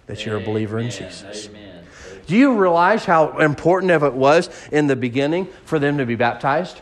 that 0.07 0.25
you're 0.25 0.37
a 0.37 0.41
believer 0.41 0.79
in 0.79 0.91
Jesus. 0.91 1.49
Amen. 1.49 1.85
Do 2.27 2.37
you 2.37 2.57
realize 2.57 3.05
how 3.05 3.38
important 3.38 3.91
of 3.93 4.03
it 4.03 4.12
was 4.12 4.49
in 4.71 4.87
the 4.87 4.97
beginning 4.97 5.49
for 5.65 5.79
them 5.79 5.99
to 5.99 6.07
be 6.07 6.15
baptized? 6.15 6.81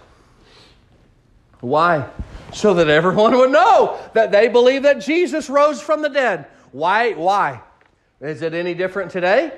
Why? 1.60 2.08
So 2.52 2.74
that 2.74 2.88
everyone 2.88 3.36
would 3.36 3.50
know 3.50 3.98
that 4.14 4.32
they 4.32 4.48
believe 4.48 4.82
that 4.82 5.00
Jesus 5.00 5.48
rose 5.48 5.80
from 5.80 6.02
the 6.02 6.08
dead. 6.08 6.46
Why? 6.72 7.12
Why? 7.12 7.62
Is 8.20 8.42
it 8.42 8.54
any 8.54 8.74
different 8.74 9.10
today? 9.10 9.52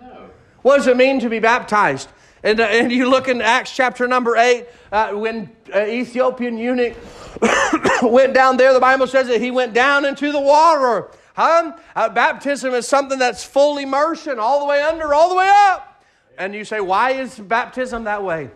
No. 0.00 0.30
What 0.62 0.78
does 0.78 0.86
it 0.86 0.96
mean 0.96 1.20
to 1.20 1.28
be 1.28 1.38
baptized? 1.40 2.08
And, 2.42 2.60
uh, 2.60 2.64
and 2.64 2.90
you 2.90 3.10
look 3.10 3.28
in 3.28 3.42
Acts 3.42 3.74
chapter 3.74 4.08
number 4.08 4.36
8, 4.36 4.66
uh, 4.92 5.12
when 5.12 5.50
uh, 5.74 5.80
Ethiopian 5.80 6.56
eunuch 6.56 6.96
went 8.02 8.32
down 8.32 8.56
there, 8.56 8.72
the 8.72 8.80
Bible 8.80 9.06
says 9.06 9.26
that 9.28 9.40
he 9.40 9.50
went 9.50 9.74
down 9.74 10.04
into 10.04 10.32
the 10.32 10.40
water. 10.40 11.10
Huh? 11.34 11.76
Uh, 11.94 12.08
baptism 12.08 12.72
is 12.74 12.88
something 12.88 13.18
that's 13.18 13.44
full 13.44 13.78
immersion, 13.78 14.38
all 14.38 14.60
the 14.60 14.66
way 14.66 14.82
under, 14.82 15.12
all 15.12 15.28
the 15.28 15.34
way 15.34 15.50
up. 15.50 16.02
And 16.38 16.54
you 16.54 16.64
say, 16.64 16.80
why 16.80 17.12
is 17.12 17.38
baptism 17.38 18.04
that 18.04 18.22
way? 18.22 18.50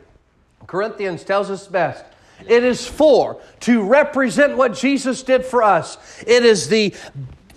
Corinthians 0.67 1.23
tells 1.25 1.51
us 1.51 1.67
best. 1.67 2.05
It 2.47 2.65
is 2.65 2.87
for 2.87 3.41
to 3.61 3.83
represent 3.83 4.57
what 4.57 4.75
Jesus 4.75 5.23
did 5.23 5.45
for 5.45 5.63
us. 5.63 5.99
It 6.27 6.45
is 6.45 6.69
the 6.69 6.95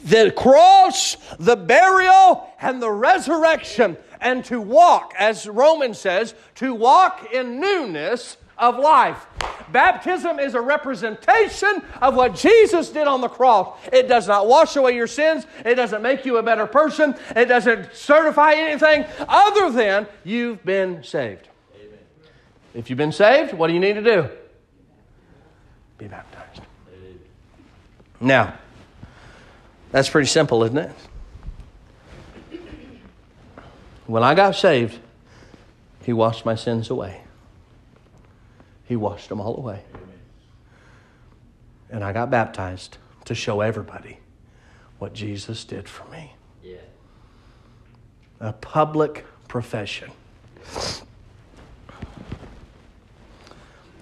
the 0.07 0.31
cross, 0.31 1.17
the 1.37 1.55
burial, 1.55 2.49
and 2.61 2.81
the 2.81 2.91
resurrection, 2.91 3.97
and 4.21 4.43
to 4.45 4.61
walk, 4.61 5.13
as 5.17 5.47
Romans 5.47 5.97
says, 5.97 6.33
to 6.55 6.73
walk 6.73 7.31
in 7.33 7.59
newness 7.59 8.37
of 8.57 8.79
life. 8.79 9.27
Baptism 9.71 10.39
is 10.39 10.55
a 10.55 10.61
representation 10.61 11.83
of 12.01 12.15
what 12.15 12.35
Jesus 12.35 12.89
did 12.89 13.05
on 13.05 13.21
the 13.21 13.27
cross. 13.27 13.77
It 13.91 14.07
does 14.07 14.27
not 14.27 14.47
wash 14.47 14.75
away 14.75 14.95
your 14.95 15.07
sins, 15.07 15.45
it 15.65 15.75
doesn't 15.75 16.01
make 16.01 16.25
you 16.25 16.37
a 16.37 16.43
better 16.43 16.65
person, 16.65 17.15
it 17.35 17.45
doesn't 17.45 17.93
certify 17.93 18.53
anything 18.53 19.05
other 19.27 19.69
than 19.71 20.07
you've 20.23 20.63
been 20.65 21.03
saved. 21.03 21.49
If 22.73 22.89
you've 22.89 22.97
been 22.97 23.11
saved, 23.11 23.53
what 23.53 23.67
do 23.67 23.73
you 23.73 23.79
need 23.79 23.93
to 23.93 24.03
do? 24.03 24.29
Be 25.97 26.07
baptized. 26.07 26.61
Now, 28.19 28.57
that's 29.97 30.09
pretty 30.09 30.27
simple, 30.27 30.63
isn't 30.63 30.77
it? 30.77 30.91
When 34.05 34.21
I 34.21 34.35
got 34.35 34.55
saved, 34.55 34.99
He 36.03 36.13
washed 36.13 36.45
my 36.45 36.53
sins 36.53 36.91
away. 36.91 37.21
He 38.85 38.95
washed 38.95 39.27
them 39.27 39.41
all 39.41 39.57
away. 39.57 39.81
And 41.89 42.03
I 42.03 42.13
got 42.13 42.29
baptized 42.29 42.99
to 43.25 43.33
show 43.33 43.61
everybody 43.61 44.19
what 44.99 45.13
Jesus 45.13 45.65
did 45.65 45.89
for 45.89 46.07
me. 46.11 46.33
Yeah. 46.63 46.75
A 48.39 48.53
public 48.53 49.25
profession. 49.47 50.11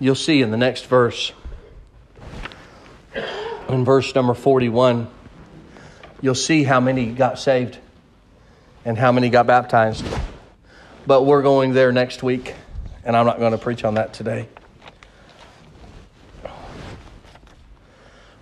You'll 0.02 0.16
see 0.16 0.42
in 0.42 0.52
the 0.52 0.58
next 0.58 0.88
verse, 0.88 1.32
in 3.70 3.86
verse 3.86 4.14
number 4.14 4.34
41, 4.34 5.08
you'll 6.26 6.34
see 6.34 6.64
how 6.64 6.80
many 6.80 7.06
got 7.12 7.38
saved 7.38 7.78
and 8.84 8.98
how 8.98 9.12
many 9.12 9.30
got 9.30 9.46
baptized. 9.46 10.04
But 11.06 11.22
we're 11.22 11.44
going 11.44 11.74
there 11.74 11.92
next 11.92 12.24
week, 12.24 12.56
and 13.04 13.16
I'm 13.16 13.28
not 13.28 13.38
going 13.38 13.52
to 13.52 13.60
preach 13.60 13.84
on 13.84 13.94
that 13.94 14.12
today. 14.12 14.48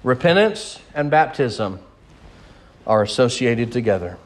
Repentance 0.02 0.80
and 0.96 1.12
baptism 1.12 1.80
are 2.88 3.04
associated 3.04 3.74
together. 3.74 4.18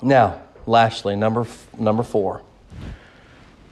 Now, 0.00 0.40
lastly, 0.64 1.16
number, 1.16 1.46
number 1.78 2.02
four. 2.02 2.40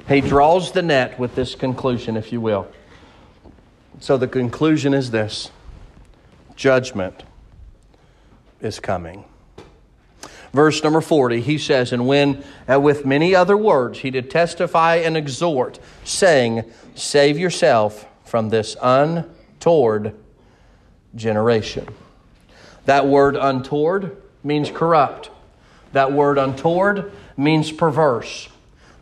He 0.06 0.20
draws 0.20 0.72
the 0.72 0.82
net 0.82 1.18
with 1.18 1.34
this 1.34 1.54
conclusion, 1.54 2.18
if 2.18 2.30
you 2.30 2.42
will. 2.42 2.68
So 4.00 4.18
the 4.18 4.28
conclusion 4.28 4.92
is 4.92 5.12
this 5.12 5.50
judgment 6.60 7.22
is 8.60 8.78
coming. 8.80 9.24
Verse 10.52 10.82
number 10.84 11.00
40, 11.00 11.40
he 11.40 11.56
says, 11.56 11.90
And 11.90 12.06
when 12.06 12.44
uh, 12.70 12.78
with 12.78 13.06
many 13.06 13.34
other 13.34 13.56
words 13.56 14.00
he 14.00 14.10
did 14.10 14.30
testify 14.30 14.96
and 14.96 15.16
exhort, 15.16 15.78
saying, 16.04 16.64
Save 16.94 17.38
yourself 17.38 18.04
from 18.24 18.50
this 18.50 18.76
untoward 18.82 20.14
generation. 21.16 21.88
That 22.84 23.06
word 23.06 23.36
untoward 23.36 24.18
means 24.44 24.70
corrupt. 24.70 25.30
That 25.92 26.12
word 26.12 26.36
untoward 26.36 27.10
means 27.38 27.72
perverse. 27.72 28.50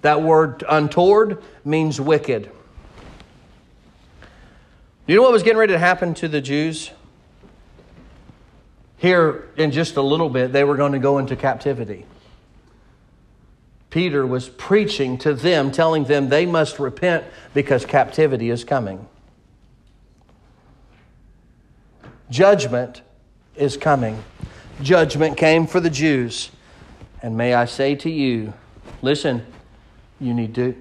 That 0.03 0.23
word 0.23 0.63
untoward 0.69 1.43
means 1.65 2.01
wicked. 2.01 2.53
You 5.09 5.17
know 5.17 5.23
what 5.23 5.33
was 5.33 5.43
getting 5.43 5.59
ready 5.59 5.73
to 5.73 5.79
happen 5.79 6.15
to 6.15 6.29
the 6.29 6.41
Jews? 6.41 6.93
Here, 8.99 9.49
in 9.57 9.71
just 9.71 9.97
a 9.97 10.03
little 10.03 10.29
bit, 10.29 10.53
they 10.53 10.65
were 10.65 10.77
going 10.77 10.93
to 10.93 10.99
go 10.99 11.19
into 11.19 11.37
captivity. 11.37 12.05
Peter 13.91 14.27
was 14.27 14.49
preaching 14.49 15.17
to 15.19 15.33
them, 15.33 15.71
telling 15.71 16.05
them 16.05 16.29
they 16.29 16.45
must 16.45 16.79
repent 16.79 17.25
because 17.55 17.87
captivity 17.87 18.51
is 18.51 18.65
coming. 18.65 19.07
Judgment 22.29 23.03
is 23.57 23.77
coming. 23.77 24.23
Judgment 24.83 25.37
came 25.37 25.67
for 25.67 25.81
the 25.81 25.91
Jews. 25.91 26.51
And 27.23 27.37
may 27.37 27.55
I 27.55 27.65
say 27.65 27.95
to 27.97 28.11
you, 28.11 28.53
listen, 29.01 29.47
you 30.21 30.35
need 30.35 30.55
to, 30.57 30.75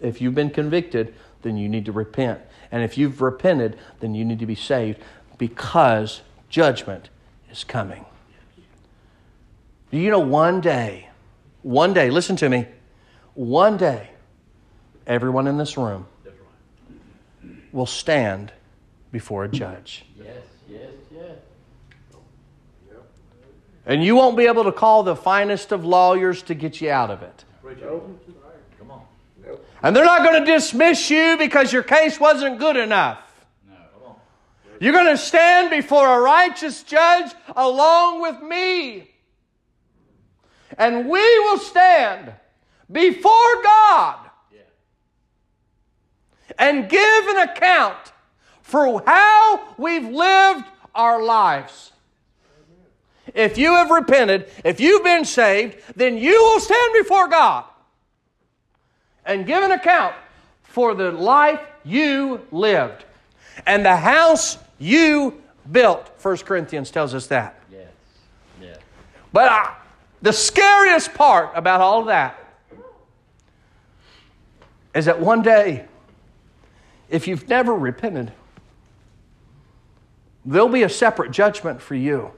if 0.00 0.20
you've 0.20 0.34
been 0.34 0.50
convicted, 0.50 1.14
then 1.42 1.56
you 1.56 1.68
need 1.68 1.84
to 1.84 1.92
repent. 1.92 2.40
And 2.72 2.82
if 2.82 2.96
you've 2.98 3.20
repented, 3.20 3.78
then 4.00 4.14
you 4.14 4.24
need 4.24 4.38
to 4.38 4.46
be 4.46 4.54
saved 4.54 4.98
because 5.38 6.22
judgment 6.48 7.08
is 7.52 7.64
coming. 7.64 8.04
Do 9.90 9.98
you 9.98 10.10
know 10.10 10.20
one 10.20 10.62
day, 10.62 11.10
one 11.60 11.92
day, 11.92 12.10
listen 12.10 12.34
to 12.36 12.48
me, 12.48 12.66
one 13.34 13.76
day, 13.76 14.08
everyone 15.06 15.46
in 15.46 15.58
this 15.58 15.76
room 15.76 16.06
will 17.72 17.86
stand 17.86 18.52
before 19.12 19.44
a 19.44 19.48
judge. 19.48 20.04
Yes, 20.18 20.36
yes, 20.68 20.90
yes. 21.14 21.36
And 23.84 24.02
you 24.02 24.16
won't 24.16 24.36
be 24.36 24.46
able 24.46 24.64
to 24.64 24.72
call 24.72 25.02
the 25.02 25.16
finest 25.16 25.72
of 25.72 25.84
lawyers 25.84 26.42
to 26.44 26.54
get 26.54 26.80
you 26.80 26.90
out 26.90 27.10
of 27.10 27.22
it. 27.22 27.44
And 29.82 29.96
they're 29.96 30.04
not 30.04 30.22
going 30.22 30.44
to 30.44 30.50
dismiss 30.50 31.10
you 31.10 31.36
because 31.36 31.72
your 31.72 31.82
case 31.82 32.18
wasn't 32.20 32.58
good 32.58 32.76
enough. 32.76 33.31
You're 34.82 34.92
going 34.92 35.06
to 35.06 35.16
stand 35.16 35.70
before 35.70 36.18
a 36.18 36.20
righteous 36.20 36.82
judge 36.82 37.30
along 37.54 38.20
with 38.20 38.42
me. 38.42 39.08
And 40.76 41.08
we 41.08 41.38
will 41.38 41.58
stand 41.58 42.32
before 42.90 43.62
God 43.62 44.28
and 46.58 46.88
give 46.88 47.26
an 47.28 47.48
account 47.48 48.12
for 48.62 49.04
how 49.06 49.72
we've 49.78 50.08
lived 50.08 50.64
our 50.96 51.22
lives. 51.22 51.92
If 53.36 53.56
you 53.58 53.74
have 53.74 53.92
repented, 53.92 54.50
if 54.64 54.80
you've 54.80 55.04
been 55.04 55.24
saved, 55.24 55.76
then 55.94 56.18
you 56.18 56.32
will 56.32 56.58
stand 56.58 56.92
before 56.94 57.28
God 57.28 57.66
and 59.24 59.46
give 59.46 59.62
an 59.62 59.70
account 59.70 60.16
for 60.64 60.96
the 60.96 61.12
life 61.12 61.60
you 61.84 62.44
lived 62.50 63.04
and 63.64 63.84
the 63.84 63.96
house 63.96 64.58
you 64.82 65.40
built. 65.70 66.10
1 66.20 66.38
Corinthians 66.38 66.90
tells 66.90 67.14
us 67.14 67.26
that. 67.28 67.60
Yes. 67.70 67.88
Yeah. 68.60 68.76
But 69.32 69.52
uh, 69.52 69.70
the 70.20 70.32
scariest 70.32 71.14
part 71.14 71.50
about 71.54 71.80
all 71.80 72.00
of 72.00 72.06
that 72.06 72.38
is 74.94 75.06
that 75.06 75.20
one 75.20 75.42
day 75.42 75.86
if 77.12 77.28
you've 77.28 77.46
never 77.46 77.74
repented, 77.74 78.32
there'll 80.46 80.68
be 80.68 80.82
a 80.82 80.88
separate 80.88 81.30
judgment 81.30 81.80
for 81.80 81.94
you. 81.94 82.32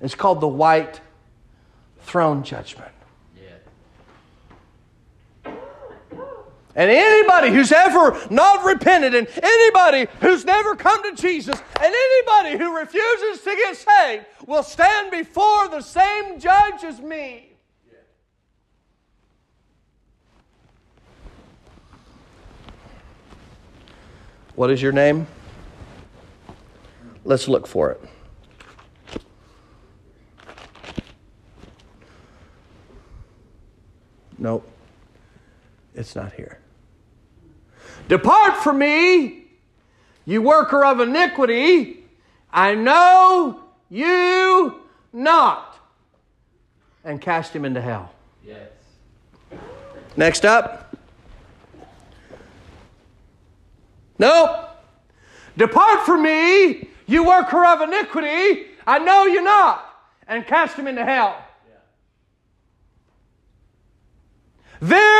It's 0.00 0.16
called 0.16 0.40
the 0.40 0.48
white 0.48 1.00
throne 2.00 2.42
judgment. 2.42 2.90
And 6.74 6.90
anybody 6.90 7.50
who's 7.50 7.70
ever 7.70 8.18
not 8.30 8.64
repented, 8.64 9.14
and 9.14 9.28
anybody 9.42 10.06
who's 10.20 10.44
never 10.44 10.74
come 10.74 11.02
to 11.02 11.20
Jesus, 11.20 11.60
and 11.80 11.94
anybody 11.94 12.56
who 12.56 12.76
refuses 12.76 13.42
to 13.44 13.50
get 13.50 13.76
saved 13.76 14.24
will 14.46 14.62
stand 14.62 15.10
before 15.10 15.68
the 15.68 15.82
same 15.82 16.40
judge 16.40 16.82
as 16.84 16.98
me. 17.00 17.50
What 24.54 24.70
is 24.70 24.80
your 24.80 24.92
name? 24.92 25.26
Let's 27.24 27.48
look 27.48 27.66
for 27.66 27.90
it. 27.90 28.00
Nope. 34.38 34.68
It's 35.94 36.16
not 36.16 36.32
here. 36.32 36.61
Depart 38.12 38.58
from 38.58 38.76
me, 38.76 39.44
you 40.26 40.42
worker 40.42 40.84
of 40.84 41.00
iniquity. 41.00 42.04
I 42.52 42.74
know 42.74 43.62
you 43.88 44.82
not. 45.14 45.78
And 47.04 47.22
cast 47.22 47.56
him 47.56 47.64
into 47.64 47.80
hell. 47.80 48.12
Yes. 48.46 48.68
Next 50.14 50.44
up. 50.44 50.94
Nope. 54.18 54.68
Depart 55.56 56.04
from 56.04 56.22
me, 56.22 56.90
you 57.06 57.26
worker 57.26 57.64
of 57.64 57.80
iniquity. 57.80 58.66
I 58.86 58.98
know 58.98 59.24
you 59.24 59.42
not. 59.42 59.88
And 60.28 60.46
cast 60.46 60.76
him 60.76 60.86
into 60.86 61.06
hell. 61.06 61.42
There 64.82 65.11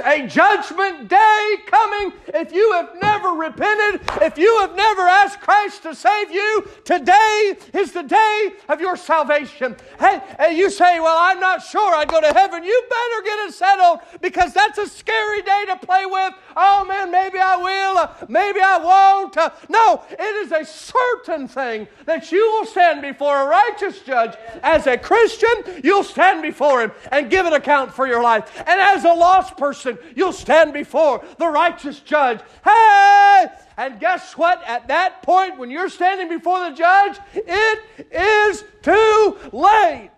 a 0.00 0.26
judgment 0.26 1.08
day 1.08 1.56
coming. 1.66 2.12
If 2.28 2.52
you 2.52 2.72
have 2.72 2.90
never 3.00 3.30
repented, 3.30 4.00
if 4.22 4.38
you 4.38 4.58
have 4.60 4.74
never 4.74 5.02
asked 5.02 5.40
Christ 5.40 5.82
to 5.82 5.94
save 5.94 6.30
you, 6.30 6.68
today 6.84 7.56
is 7.74 7.92
the 7.92 8.02
day 8.02 8.52
of 8.68 8.80
your 8.80 8.96
salvation. 8.96 9.76
Hey, 9.98 10.20
and 10.38 10.56
you 10.56 10.70
say, 10.70 11.00
Well, 11.00 11.16
I'm 11.18 11.40
not 11.40 11.62
sure 11.62 11.94
I'd 11.94 12.08
go 12.08 12.20
to 12.20 12.32
heaven. 12.32 12.64
You 12.64 12.82
better 12.88 13.22
get 13.24 13.48
it 13.48 13.54
settled 13.54 14.00
because 14.20 14.52
that's 14.52 14.78
a 14.78 14.88
scary 14.88 15.42
day 15.42 15.64
to 15.68 15.76
play 15.76 16.06
with. 16.06 16.34
Oh 16.56 16.84
man, 16.84 17.10
maybe 17.10 17.38
I 17.38 17.56
will, 17.56 18.28
maybe 18.28 18.60
I 18.60 18.78
won't. 18.78 19.36
No, 19.68 20.02
it 20.10 20.36
is 20.46 20.52
a 20.52 20.64
certain 20.64 21.48
thing 21.48 21.88
that 22.06 22.32
you 22.32 22.44
will 22.52 22.66
stand 22.66 23.02
before 23.02 23.42
a 23.42 23.46
righteous 23.46 24.00
judge. 24.00 24.34
As 24.62 24.86
a 24.86 24.96
Christian, 24.96 25.80
you'll 25.84 26.04
stand 26.04 26.42
before 26.42 26.82
him 26.82 26.92
and 27.12 27.30
give 27.30 27.46
an 27.46 27.52
account 27.52 27.92
for 27.92 28.06
your 28.06 28.22
life. 28.22 28.62
And 28.66 28.80
as 28.80 29.04
a 29.04 29.12
lost 29.12 29.56
person, 29.56 29.85
you'll 30.14 30.32
stand 30.32 30.72
before 30.72 31.24
the 31.38 31.48
righteous 31.48 32.00
judge. 32.00 32.40
Hey! 32.64 33.46
And 33.76 34.00
guess 34.00 34.36
what? 34.36 34.62
At 34.66 34.88
that 34.88 35.22
point, 35.22 35.58
when 35.58 35.70
you're 35.70 35.90
standing 35.90 36.28
before 36.28 36.70
the 36.70 36.76
judge, 36.76 37.18
it 37.34 37.80
is 38.10 38.64
too 38.82 39.38
late. 39.52 40.10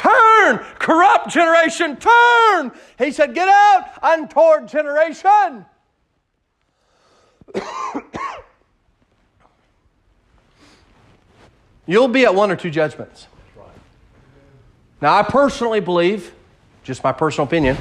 Turn, 0.00 0.58
corrupt 0.78 1.28
generation, 1.28 1.96
turn. 1.98 2.72
He 2.96 3.12
said, 3.12 3.34
Get 3.34 3.48
out, 3.48 3.98
untoward 4.02 4.66
generation. 4.66 5.66
You'll 11.86 12.08
be 12.08 12.24
at 12.24 12.34
one 12.34 12.50
or 12.50 12.56
two 12.56 12.70
judgments. 12.70 13.26
Now, 15.00 15.16
I 15.16 15.22
personally 15.22 15.80
believe, 15.80 16.34
just 16.84 17.02
my 17.02 17.12
personal 17.12 17.46
opinion, 17.46 17.76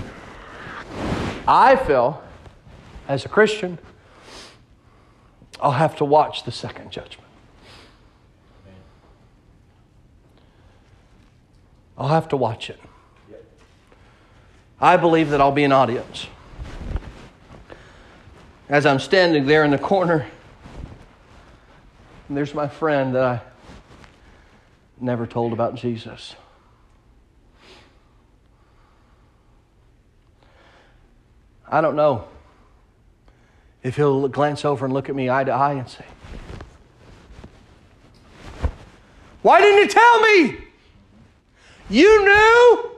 I 1.47 1.75
feel 1.75 2.23
as 3.07 3.25
a 3.25 3.29
Christian, 3.29 3.77
I'll 5.59 5.71
have 5.71 5.97
to 5.97 6.05
watch 6.05 6.43
the 6.43 6.51
second 6.51 6.91
judgment. 6.91 7.27
I'll 11.97 12.07
have 12.07 12.29
to 12.29 12.37
watch 12.37 12.69
it. 12.69 12.79
I 14.79 14.95
believe 14.95 15.31
that 15.31 15.41
I'll 15.41 15.51
be 15.51 15.65
an 15.65 15.73
audience. 15.73 16.27
As 18.69 18.85
I'm 18.85 18.99
standing 18.99 19.45
there 19.45 19.65
in 19.65 19.71
the 19.71 19.77
corner, 19.77 20.25
there's 22.29 22.53
my 22.53 22.69
friend 22.69 23.15
that 23.15 23.23
I 23.23 23.41
never 25.01 25.27
told 25.27 25.51
about 25.51 25.75
Jesus. 25.75 26.35
I 31.71 31.81
don't 31.81 31.95
know 31.95 32.27
if 33.83 33.95
he'll 33.95 34.27
glance 34.27 34.65
over 34.65 34.85
and 34.85 34.93
look 34.93 35.09
at 35.09 35.15
me 35.15 35.29
eye 35.29 35.43
to 35.43 35.51
eye 35.51 35.73
and 35.73 35.87
say, 35.87 36.05
Why 39.41 39.61
didn't 39.61 39.79
you 39.79 39.87
tell 39.87 40.21
me? 40.21 40.57
You 41.89 42.25
knew? 42.25 42.91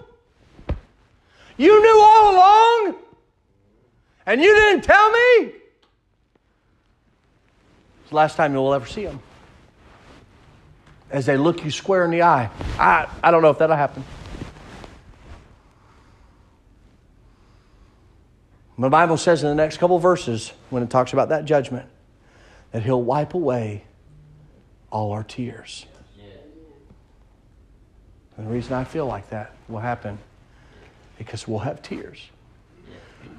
You 1.58 1.82
knew 1.82 2.02
all 2.02 2.36
along? 2.36 2.96
And 4.26 4.42
you 4.42 4.54
didn't 4.56 4.84
tell 4.84 5.12
me? 5.12 5.54
It's 8.02 8.10
the 8.10 8.16
last 8.16 8.36
time 8.38 8.54
you'll 8.54 8.74
ever 8.74 8.88
see 8.88 9.04
him. 9.04 9.20
As 11.10 11.26
they 11.26 11.38
look 11.38 11.64
you 11.64 11.72
square 11.72 12.06
in 12.06 12.12
the 12.12 12.24
eye. 12.24 12.50
I, 12.80 13.08
I 13.22 13.32
don't 13.32 13.42
know 13.42 13.50
if 13.50 13.60
that'll 13.60 13.76
happen. 13.76 14.04
The 18.82 18.90
Bible 18.90 19.18
says 19.18 19.44
in 19.44 19.50
the 19.50 19.56
next 19.56 19.78
couple 19.78 20.00
verses, 20.00 20.54
when 20.72 20.82
it 20.82 20.90
talks 20.90 21.14
about 21.14 21.30
that 21.30 21.46
judgment, 21.46 21.88
that 22.72 22.84
He'll 22.84 23.02
wipe 23.02 23.34
away 23.34 23.84
all 24.92 25.12
our 25.12 25.24
tears. 25.24 25.86
And 28.38 28.48
the 28.48 28.52
reason 28.52 28.74
I 28.74 28.84
feel 28.84 29.06
like 29.06 29.30
that 29.30 29.54
will 29.68 29.80
happen 29.80 30.18
because 31.18 31.48
we'll 31.48 31.60
have 31.60 31.82
tears 31.84 32.30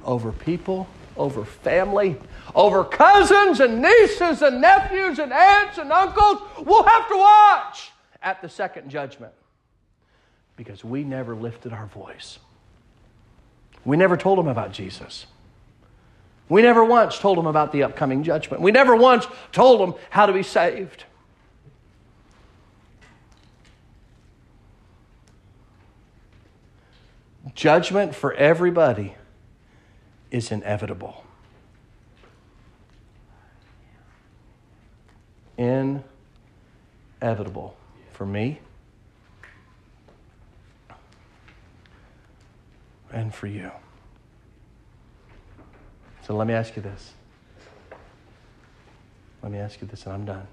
over 0.04 0.30
people, 0.30 0.86
over 1.16 1.44
family, 1.44 2.16
over 2.54 2.84
cousins 2.84 3.58
and 3.58 3.82
nieces 3.82 4.42
and 4.42 4.60
nephews 4.60 5.18
and 5.18 5.32
aunts 5.32 5.78
and 5.78 5.90
uncles. 5.90 6.42
We'll 6.58 6.84
have 6.84 7.08
to 7.08 7.16
watch 7.16 7.90
at 8.22 8.40
the 8.42 8.48
second 8.48 8.90
judgment 8.90 9.32
because 10.56 10.84
we 10.84 11.02
never 11.02 11.34
lifted 11.34 11.72
our 11.72 11.86
voice. 11.86 12.38
We 13.84 13.96
never 13.96 14.16
told 14.16 14.38
them 14.38 14.48
about 14.48 14.72
Jesus. 14.72 15.26
We 16.48 16.62
never 16.62 16.84
once 16.84 17.18
told 17.18 17.38
them 17.38 17.46
about 17.46 17.72
the 17.72 17.82
upcoming 17.82 18.22
judgment. 18.22 18.62
We 18.62 18.72
never 18.72 18.94
once 18.94 19.26
told 19.52 19.80
them 19.80 19.94
how 20.10 20.26
to 20.26 20.32
be 20.32 20.42
saved. 20.42 21.04
Judgment 27.54 28.14
for 28.14 28.32
everybody 28.34 29.14
is 30.30 30.50
inevitable. 30.50 31.24
Inevitable 35.58 37.76
for 38.12 38.26
me 38.26 38.60
and 43.12 43.34
for 43.34 43.46
you. 43.46 43.70
So 46.26 46.36
let 46.36 46.46
me 46.46 46.54
ask 46.54 46.76
you 46.76 46.82
this. 46.82 47.12
Let 49.42 49.50
me 49.50 49.58
ask 49.58 49.80
you 49.80 49.88
this, 49.88 50.04
and 50.04 50.14
I'm 50.14 50.24
done. 50.24 50.46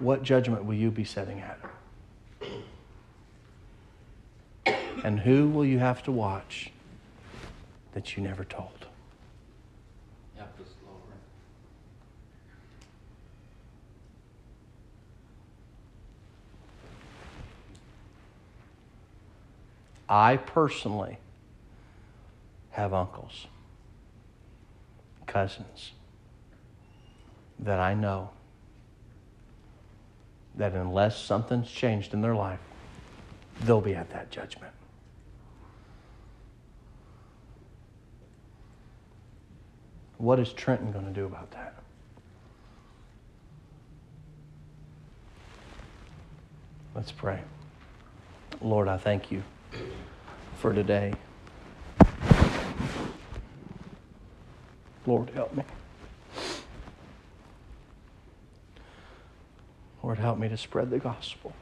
What 0.00 0.22
judgment 0.22 0.64
will 0.64 0.74
you 0.74 0.90
be 0.90 1.04
setting 1.04 1.40
at? 1.40 1.58
And 5.04 5.20
who 5.20 5.48
will 5.48 5.64
you 5.64 5.78
have 5.78 6.02
to 6.04 6.12
watch 6.12 6.72
that 7.92 8.16
you 8.16 8.22
never 8.22 8.44
told? 8.44 8.86
Help 10.36 10.50
us, 10.60 10.66
Lord. 10.84 11.00
I 20.08 20.36
personally 20.36 21.18
have 22.70 22.92
uncles, 22.94 23.46
cousins 25.26 25.92
that 27.58 27.80
I 27.80 27.94
know 27.94 28.30
that 30.54 30.72
unless 30.72 31.18
something's 31.18 31.70
changed 31.70 32.14
in 32.14 32.20
their 32.20 32.34
life, 32.34 32.60
they'll 33.62 33.80
be 33.80 33.94
at 33.94 34.10
that 34.10 34.30
judgment. 34.30 34.72
What 40.18 40.38
is 40.38 40.52
Trenton 40.52 40.92
going 40.92 41.04
to 41.04 41.12
do 41.12 41.26
about 41.26 41.50
that? 41.50 41.74
Let's 46.94 47.12
pray. 47.12 47.40
Lord, 48.62 48.88
I 48.88 48.96
thank 48.96 49.30
you 49.30 49.42
for 50.56 50.72
today. 50.72 51.14
Lord, 55.06 55.30
help 55.30 55.54
me. 55.54 55.62
Lord, 60.02 60.18
help 60.18 60.38
me 60.38 60.48
to 60.48 60.56
spread 60.56 60.90
the 60.90 60.98
gospel. 60.98 61.52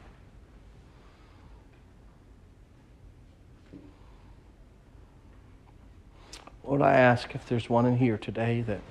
Lord, 6.63 6.81
I 6.81 6.93
ask 6.93 7.35
if 7.35 7.45
there's 7.47 7.69
one 7.69 7.85
in 7.85 7.97
here 7.97 8.17
today 8.17 8.61
that 8.61 8.81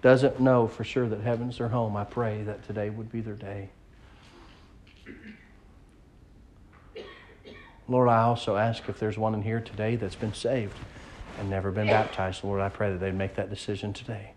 doesn't 0.00 0.40
know 0.40 0.66
for 0.66 0.84
sure 0.84 1.08
that 1.08 1.20
heaven's 1.20 1.58
their 1.58 1.68
home, 1.68 1.96
I 1.96 2.04
pray 2.04 2.42
that 2.44 2.66
today 2.66 2.88
would 2.90 3.12
be 3.12 3.20
their 3.20 3.34
day. 3.34 3.70
Lord, 7.88 8.08
I 8.08 8.22
also 8.22 8.56
ask 8.56 8.88
if 8.88 8.98
there's 8.98 9.18
one 9.18 9.34
in 9.34 9.42
here 9.42 9.60
today 9.60 9.96
that's 9.96 10.14
been 10.14 10.32
saved 10.32 10.76
and 11.38 11.50
never 11.50 11.70
been 11.70 11.86
baptized. 11.86 12.42
Lord, 12.44 12.60
I 12.60 12.68
pray 12.68 12.90
that 12.92 12.98
they'd 12.98 13.14
make 13.14 13.36
that 13.36 13.50
decision 13.50 13.92
today. 13.92 14.32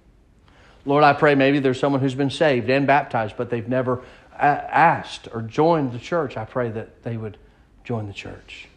Lord, 0.86 1.04
I 1.04 1.14
pray 1.14 1.36
maybe 1.36 1.60
there's 1.60 1.80
someone 1.80 2.02
who's 2.02 2.16
been 2.16 2.30
saved 2.30 2.70
and 2.70 2.88
baptized, 2.88 3.36
but 3.38 3.50
they've 3.50 3.68
never 3.68 4.04
asked 4.38 5.28
or 5.34 5.42
joined 5.42 5.92
the 5.92 6.00
church. 6.00 6.38
I 6.38 6.46
pray 6.46 6.70
that 6.72 7.04
they 7.04 7.18
would 7.18 7.38
join 7.84 8.08
the 8.08 8.14
church. 8.14 8.68